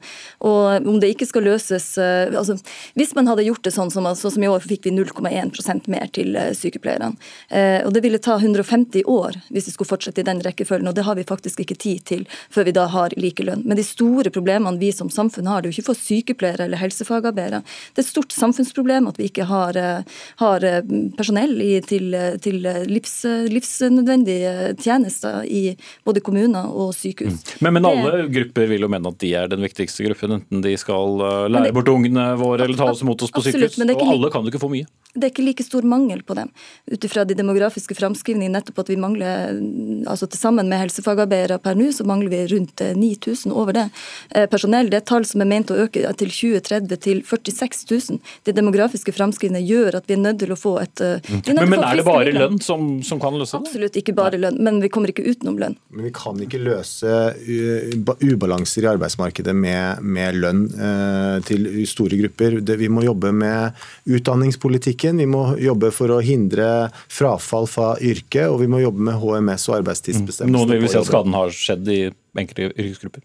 [0.47, 2.59] Og om det ikke skal løses altså,
[2.99, 6.11] Hvis man hadde gjort det sånn som, altså, som i år, fikk vi 0,1% mer
[6.15, 7.15] til sykepleierne.
[7.87, 11.07] Og Det ville ta 150 år hvis vi skulle fortsette i den rekkefølgen, og det
[11.09, 13.65] har vi faktisk ikke tid til før vi da har har likelønn.
[13.67, 16.81] Men de store problemene vi som samfunn har, det er jo ikke for sykepleiere eller
[16.81, 17.63] helsefagarbeidere.
[17.93, 20.81] Det er et stort samfunnsproblem at vi ikke har, eh, har eh,
[21.19, 23.19] personell i, til, til livs,
[23.53, 25.77] livsnødvendige tjenester i
[26.07, 27.41] både kommuner og sykehus.
[27.41, 27.65] Mm.
[27.67, 30.65] Men, men, alle det, grupper vil jo mene at de er den viktigste gruppen, enten
[30.65, 33.77] de skal eh, lære det, bort ungene våre eller ta oss imot oss på absolutt,
[33.77, 33.97] sykehus.
[33.97, 34.89] Og alle kan jo ikke få mye.
[35.17, 36.51] Det er ikke like stor mangel på dem.
[36.93, 39.57] Ut ifra de demografiske framskrivningene nettopp at vi mangler
[40.09, 43.87] altså til sammen med helsefagarbeidere per nå, så mangler vi rundt 9000 over det.
[44.31, 48.21] Eh, personell det er tall som er ment å øke til 2030 til 46 000.
[48.47, 51.83] De demografiske framskrivene gjør at vi er nødt til å få et eh, Men, men
[51.83, 53.67] er det bare lønn som, som, kan løse det?
[53.67, 55.77] Absolutt ikke bare lønn, men vi kommer ikke utenom lønn.
[55.91, 57.13] Men vi kan ikke løse
[58.23, 62.61] ubalanser i arbeidsmarkedet med, med lønn eh, til store grupper.
[62.67, 63.77] Det, vi må jobbe med
[64.07, 69.19] utdanningspolitikken, vi må jobbe for å hindre frafall fra yrket, og vi må jobbe med
[69.23, 70.53] HMS og arbeidstidsbestemmelser.
[70.53, 72.01] Noen vil si at skaden har skjedd i
[72.43, 73.25] enkelte yrkesgrupper.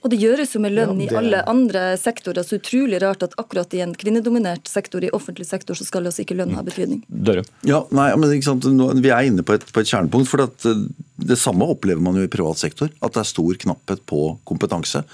[0.00, 1.06] Og det gjøres jo med lønn ja, det...
[1.12, 2.44] i alle andre sektorer.
[2.46, 6.24] Så utrolig rart at akkurat i en kvinnedominert sektor, i offentlig sektor, så skal altså
[6.24, 7.02] ikke lønn ha betydning.
[7.08, 7.48] Dørum.
[7.68, 8.68] Ja, nei, men ikke sant?
[8.72, 10.30] Nå, Vi er inne på et, på et kjernepunkt.
[10.30, 10.86] for at eh,
[11.20, 12.88] Det samme opplever man jo i privat sektor.
[13.04, 15.04] At det er stor knapphet på kompetanse.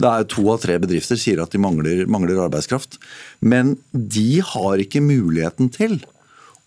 [0.00, 2.96] Det er To av tre bedrifter sier at de mangler, mangler arbeidskraft.
[3.44, 6.00] Men de har ikke muligheten til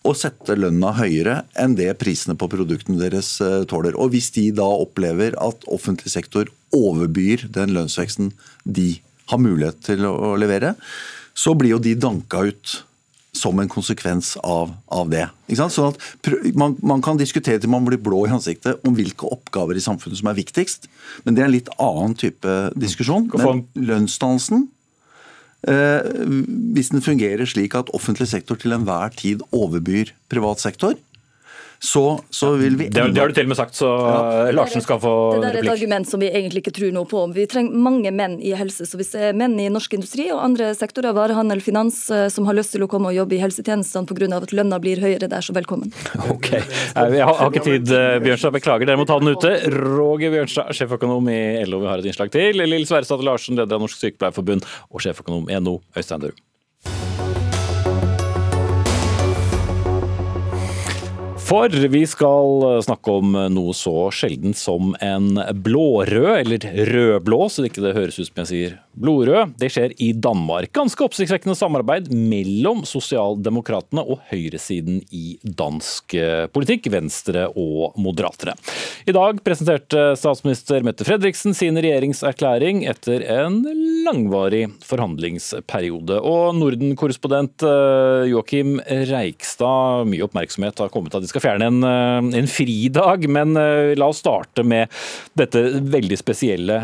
[0.06, 3.96] å sette lønna høyere enn det prisene på produktene deres eh, tåler.
[3.98, 8.32] Og Hvis de da opplever at offentlig sektor overbyr den lønnsveksten
[8.64, 8.96] de
[9.30, 10.74] har mulighet til å levere,
[11.36, 12.80] så blir jo de danka ut
[13.36, 15.26] som en konsekvens av, av det.
[15.52, 19.76] Sånn at man, man, kan diskutere til man blir blå i ansiktet om hvilke oppgaver
[19.76, 20.88] i samfunnet som er viktigst,
[21.26, 23.28] men det er en litt annen type diskusjon.
[23.36, 24.66] Men lønnsdannelsen
[25.66, 30.94] hvis den fungerer slik at offentlig sektor til enhver tid overbyr privat sektor,
[31.78, 34.52] så, så vil vi det, det, har du til og med sagt, så ja.
[34.56, 35.44] Larsen skal få replikk.
[35.44, 37.22] Det er et argument som vi egentlig ikke tror noe på.
[37.36, 38.86] Vi trenger mange menn i helse.
[38.88, 42.48] Så hvis det er menn i norsk industri og andre sektorer, varehandel, finans, eh, som
[42.48, 44.40] har lyst til å komme og jobbe i helsetjenestene pga.
[44.40, 45.92] at lønna blir høyere der, så velkommen.
[46.36, 46.48] Ok.
[46.50, 48.54] Jeg har, har ikke tid, eh, Bjørnstad.
[48.56, 49.52] Beklager, dere må ta den ute.
[49.72, 52.64] Roger Bjørnstad, sjeføkonom i LO, vi har et innslag til.
[52.64, 56.44] Lill Sverrestad Larsen, leder av Norsk Sykepleierforbund, og sjeføkonom i NO, Øystein Dørum.
[61.46, 67.70] For vi skal snakke om noe så sjeldent som en blårød, eller rødblå, så det
[67.70, 69.54] ikke høres ut som jeg sier blodrød.
[69.60, 70.72] Det skjer i Danmark.
[70.76, 78.56] Ganske oppsiktsvekkende samarbeid mellom sosialdemokratene og høyresiden i dansk eh, politikk, venstre og moderatere.
[79.06, 83.60] I dag presenterte statsminister Mette Fredriksen sin regjeringserklæring etter en
[84.06, 86.18] langvarig forhandlingsperiode.
[86.24, 88.78] Og Norden-korrespondent eh, Joakim
[89.12, 94.08] Reikstad, mye oppmerksomhet har kommet av de skal fjerne en, eh, en fridag, men la
[94.08, 94.90] oss starte med
[95.38, 96.76] dette veldig spesielle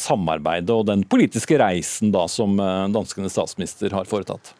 [0.00, 2.56] samarbeidet og den politiske reisen da som
[2.92, 4.54] danskenes statsminister har foretatt.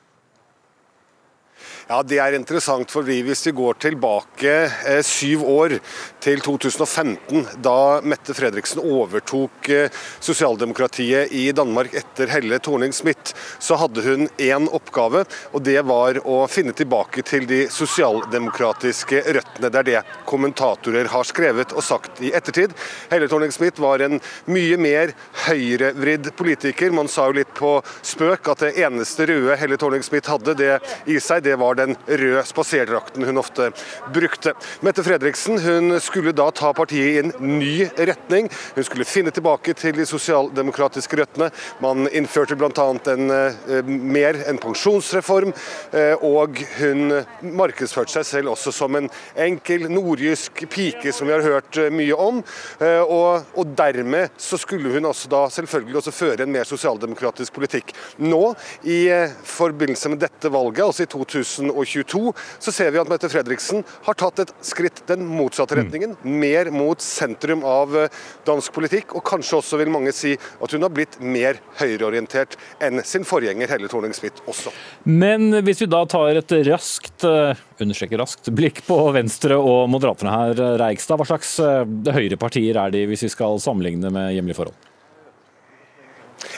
[1.91, 4.51] Ja, Det er interessant, for hvis vi går tilbake
[4.87, 5.73] eh, syv år,
[6.21, 14.05] til 2015, da Mette Fredriksen overtok eh, sosialdemokratiet i Danmark etter Helle Thorning-Smith, så hadde
[14.05, 19.73] hun én oppgave, og det var å finne tilbake til de sosialdemokratiske røttene.
[19.73, 22.77] Det er det kommentatorer har skrevet og sagt i ettertid.
[23.11, 25.17] Helle Thorning-Smith var en mye mer
[25.49, 26.95] høyrevridd politiker.
[26.95, 30.73] Man sa jo litt på spøk at det eneste røde Helle Thorning-Smith hadde det
[31.11, 33.71] i seg, det var den røde spaserdrakten hun ofte
[34.15, 34.55] brukte.
[34.85, 38.51] Mette Fredriksen hun skulle da ta partiet i en ny retning.
[38.77, 41.51] Hun skulle finne tilbake til de sosialdemokratiske røttene.
[41.83, 42.87] Man innførte bl.a.
[43.11, 45.53] En, eh, mer en pensjonsreform,
[45.97, 47.21] eh, og hun
[47.57, 49.09] markedsførte seg selv også som en
[49.41, 52.43] enkel nordjysk pike, som vi har hørt eh, mye om.
[52.81, 57.93] Og, og dermed så skulle hun også da selvfølgelig også føre en mer sosialdemokratisk politikk.
[58.23, 58.55] Nå,
[58.89, 59.01] i
[59.47, 64.19] forbindelse med dette valget, altså i 2013, 2022, så ser vi at Mette Fredriksen har
[64.19, 65.81] tatt et skritt den motsatte mm.
[65.83, 66.17] retningen.
[66.23, 68.19] Mer mot sentrum av eh,
[68.49, 73.05] dansk politikk, og kanskje også vil mange si at hun har blitt mer høyreorientert enn
[73.07, 74.75] sin forgjenger Helle Thorning-Smith også.
[75.09, 80.37] Men hvis vi da tar et raskt, eh, understreker raskt, blikk på Venstre og Moderaterne
[80.37, 84.90] her, Reigstad, hva slags høyrepartier er de hvis vi skal sammenligne med hjemlige forhold?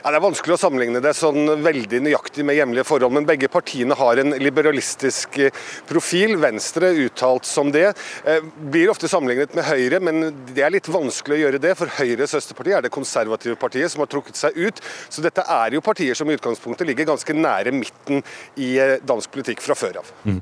[0.02, 3.50] Ja, det er vanskelig å sammenligne det sånn veldig nøyaktig med hjemlige forhold, men begge
[3.52, 6.36] partiene har en liberalistisk eh, profil.
[6.42, 7.88] Venstre uttalt som det.
[8.28, 11.74] Eh, blir ofte sammenlignet med Høyre, men det er litt vanskelig å gjøre det.
[11.78, 14.82] For Høyres søsterparti er det konservative partiet som har trukket seg ut.
[15.12, 18.22] Så dette er jo partier som i utgangspunktet ligger ganske nære midten
[18.60, 20.12] i eh, dansk politikk fra før av.
[20.26, 20.40] Mm.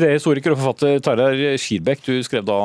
[0.00, 2.60] Idéhistoriker og forfatter Tarjei Skirbekk, du skrev da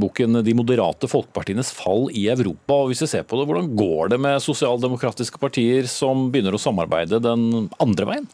[0.00, 2.76] boken 'De moderate folkepartienes fall i Europa'.
[2.82, 6.62] og Hvis vi ser på det, Hvordan går det med sosialdemokratiske partier som begynner å
[6.62, 8.30] samarbeide den andre veien?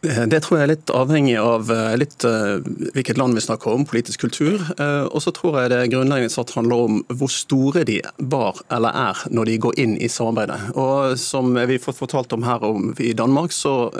[0.00, 2.60] Det tror jeg er litt avhengig av eh, litt uh,
[2.94, 4.62] hvilket land vi snakker om, politisk kultur.
[4.78, 7.96] Uh, og så tror jeg det grunnleggende sett handler om hvor store de
[8.30, 10.60] var eller er når de går inn i samarbeidet.
[10.78, 13.90] Og Som vi har fått fortalt om her om, i Danmark, så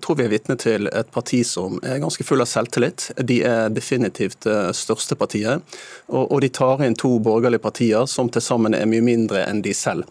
[0.00, 3.10] tror vi er vitne til et parti som er ganske full av selvtillit.
[3.20, 5.60] De er definitivt det største partiet.
[6.08, 9.74] Og de tar inn to borgerlige partier som til sammen er mye mindre enn de
[9.76, 10.08] selv.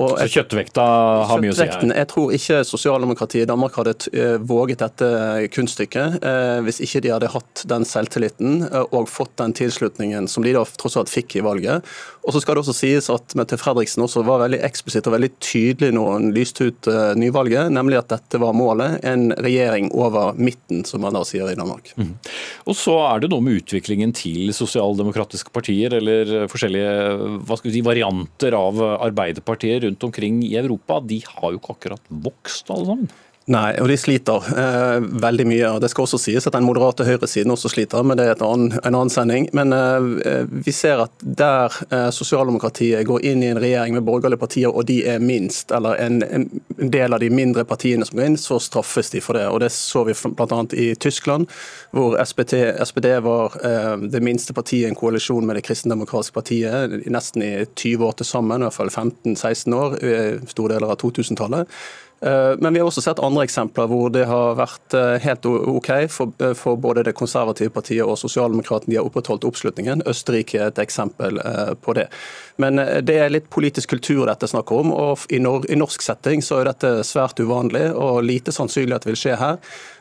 [0.00, 0.84] Og så kjøttvekta
[1.28, 1.82] har mye å si her?
[1.92, 5.08] Jeg tror ikke sosialdemokratiet i Danmark hadde uh, våget dette
[5.52, 10.54] kunststykket uh, hvis ikke de hadde hatt den selvtilliten og fått den tilslutningen som de
[10.56, 11.84] da tross alt fikk i valget.
[12.24, 15.30] Og så skal det også sies at Mette Fredriksen også var veldig eksplisitt og veldig
[15.42, 16.88] tydelig når hun lyste ut
[17.18, 21.58] nyvalget, nemlig at dette var målet, en regjering over midten, som man da sier i
[21.58, 21.90] Danmark.
[21.98, 22.14] Mm.
[22.70, 26.94] Og så er det noe med utviklingen til sosialdemokratiske partier, eller forskjellige
[27.42, 31.76] hva skal vi si, varianter av Arbeiderpartiet rundt omkring i Europa, de har jo ikke
[31.76, 33.12] akkurat vokst alle sammen.
[33.50, 35.70] Nei, og de sliter eh, veldig mye.
[35.74, 38.76] og Det skal også sies at den moderate høyresiden også sliter, men det er annen,
[38.78, 39.48] en annen sending.
[39.56, 44.38] Men eh, vi ser at der eh, sosialdemokratiet går inn i en regjering med borgerlige
[44.38, 46.46] partier, og de er minst, eller en, en,
[46.78, 49.48] del av de mindre partiene som går inn, så straffes de for det.
[49.50, 50.60] Og Det så vi bl.a.
[50.78, 51.50] i Tyskland,
[51.90, 52.54] hvor SPD,
[52.86, 57.52] SPD var eh, det minste partiet i en koalisjon med det kristendemokratiske partiet, nesten i
[57.66, 60.00] 20 år til sammen, i hvert fall 15-16 år,
[60.54, 61.70] store deler av 2000-tallet.
[62.22, 65.90] Eh, men vi har også sett andre eksempler hvor det har vært eh, helt OK
[66.12, 68.92] for, eh, for både det konservative partiet og sosialdemokratene.
[68.92, 70.04] De har opprettholdt oppslutningen.
[70.06, 71.40] Østerrike er et eksempel
[71.82, 72.06] på det.
[72.62, 74.92] Men det er litt politisk kultur dette snakker om.
[74.92, 79.22] og I, norsk setting så er dette svært uvanlig og lite sannsynlig at det vil
[79.24, 79.58] skje her.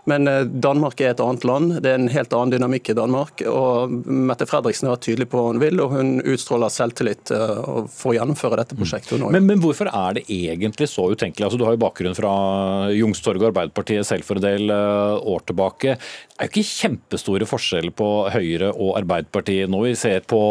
[0.09, 1.75] Men eh, Danmark er et annet land.
[1.83, 3.43] Det er en helt annen dynamikk i Danmark.
[3.47, 8.11] og Mette Fredriksen er tydelig på hva hun vil, og hun utstråler selvtillit eh, for
[8.11, 9.21] å gjennomføre dette prosjektet.
[9.21, 11.47] Men, men, hvorfor er det egentlig så utenkelig?
[11.47, 12.33] Altså, du har jo bakgrunn fra
[12.95, 15.97] Youngstorget og Arbeiderpartiet selv for en del eh, år tilbake.
[15.97, 19.85] Det er jo ikke kjempestore forskjeller på Høyre og Arbeiderpartiet nå.
[19.85, 20.41] Vi ser på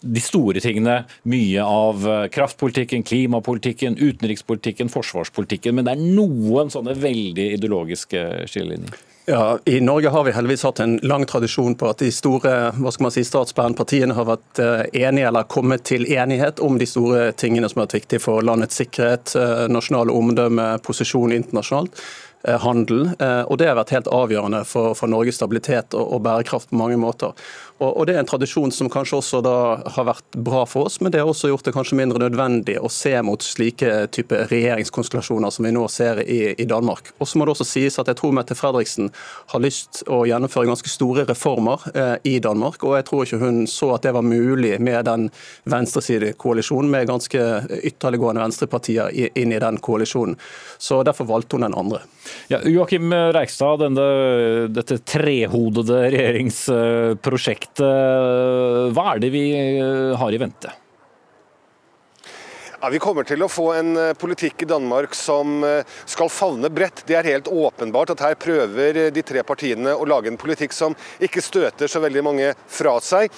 [0.00, 1.02] de store tingene.
[1.28, 5.76] Mye av kraftpolitikken, klimapolitikken, utenrikspolitikken, forsvarspolitikken.
[5.76, 9.06] Men det er noen sånne veldig ideologiske skillelinjer.
[9.30, 12.90] Ja, I Norge har vi heldigvis hatt en lang tradisjon på at de store hva
[12.90, 17.28] skal man si, statsbærende har vært eh, enige eller kommet til enighet om de store
[17.38, 19.36] tingene som har vært viktige for landets sikkerhet,
[19.70, 22.02] nasjonal omdømme, posisjon internasjonalt.
[22.44, 23.10] Eh, handel.
[23.18, 26.78] Eh, og Det har vært helt avgjørende for, for Norges stabilitet og, og, bærekraft på
[26.80, 27.34] mange måter.
[27.80, 29.54] Og, Det er en tradisjon som kanskje også da
[29.94, 32.90] har vært bra for oss, men det har også gjort det kanskje mindre nødvendig å
[32.92, 37.14] se mot slike type regjeringskonstellasjoner som vi nå ser i, i Danmark.
[37.18, 39.08] Og så må det også sies at jeg tror Mette Fredriksen
[39.54, 43.62] har lyst å gjennomføre ganske store reformer eh, i Danmark, og jeg tror ikke hun
[43.70, 45.30] så at det var mulig med den
[45.70, 47.46] venstresidekoalisjonen med ganske
[47.80, 50.36] ytterliggående venstrepartier inn i den koalisjonen.
[50.76, 52.04] Så Derfor valgte hun den andre.
[52.52, 54.04] Ja, Joakim Reikstad, denne,
[54.68, 57.69] dette trehodede regjeringsprosjektet.
[57.78, 59.44] Hva er det vi
[60.16, 60.72] har i vente?
[62.82, 66.70] Ja, Vi kommer til å få en eh, politikk i Danmark som eh, skal favne
[66.72, 67.02] bredt.
[67.04, 70.72] Det er helt åpenbart at her prøver eh, de tre partiene å lage en politikk
[70.72, 73.28] som ikke støter så veldig mange fra seg,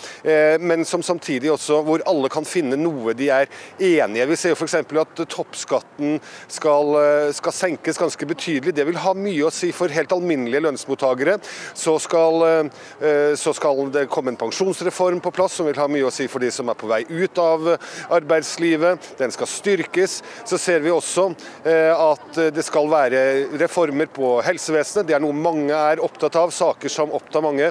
[0.62, 3.48] men som samtidig også hvor alle kan finne noe de er
[3.82, 4.26] enige.
[4.30, 4.76] Vi ser jo f.eks.
[4.78, 6.94] at toppskatten skal,
[7.34, 8.74] skal, senkes ganske betydelig.
[8.76, 11.38] Det vil ha mye å si for helt alminnelige lønnsmottakere.
[11.74, 12.70] Så skal,
[13.38, 16.44] så skal det komme en pensjonsreform på plass som vil ha mye å si for
[16.44, 17.72] de som er på vei ut av
[18.12, 19.12] arbeidslivet.
[19.18, 20.18] Den den skal styrkes.
[20.44, 21.30] Så ser vi også
[21.64, 23.22] at det skal være
[23.60, 25.08] reformer på helsevesenet.
[25.08, 27.70] Det er noe mange er opptatt av, saker som opptar mange.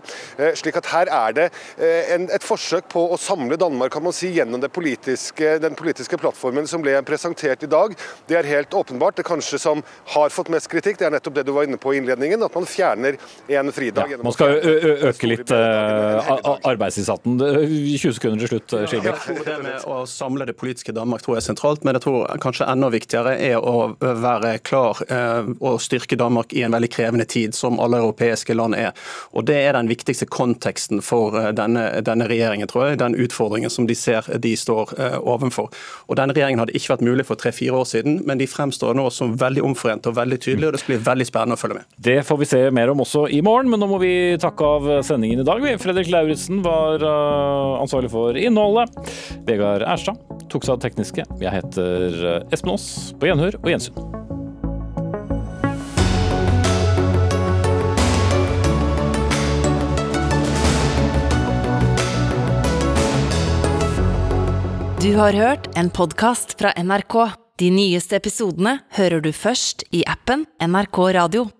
[0.58, 1.48] slik at her er det
[2.16, 6.68] en, et forsøk på å samle Danmark kan man si, gjennom politiske, den politiske plattformen
[6.70, 7.96] som ble presentert i dag.
[8.28, 9.18] Det er helt åpenbart.
[9.20, 9.84] Det kanskje som
[10.16, 12.56] har fått mest kritikk, det er nettopp det du var inne på i innledningen, at
[12.56, 13.20] man fjerner
[13.52, 14.16] en fridag.
[14.16, 14.58] Ja, man skal
[15.12, 17.38] øke litt arbeidsinnsatsen.
[17.42, 19.16] 20 sekunder til slutt, Skilbæk.
[19.46, 22.90] Det med å samle det politiske Danmark tror jeg sentralt, men jeg tror kanskje enda
[22.92, 27.80] viktigere er å være klar uh, og styrke Danmark i en veldig krevende tid, som
[27.80, 28.92] alle europeiske land er.
[29.36, 33.02] Og Det er den viktigste konteksten for uh, denne, denne, regjeringen, tror jeg.
[33.02, 35.72] Den utfordringen som de ser de står overfor.
[36.08, 39.08] Og Denne regjeringen hadde ikke vært mulig for tre-fire år siden, men de fremstår nå
[39.14, 41.90] som veldig omforente og veldig tydelige, og det skal bli veldig spennende å følge med.
[41.98, 44.90] Det får vi se mer om også i morgen, men nå må vi takke av
[45.08, 45.66] sendingen i dag.
[45.82, 49.12] Fredrik Lauritzen var ansvarlig for innholdet.
[49.48, 50.20] Vegard Erstad
[50.52, 51.26] tok seg av tekniske.
[51.42, 52.88] Jeg heter uh, Espen Aas.
[53.18, 53.96] På gjenhør og gjensyn.
[65.02, 67.18] Du har hørt en podkast fra NRK.
[67.58, 71.48] De nyeste episodene hører du først i appen NRK Radio.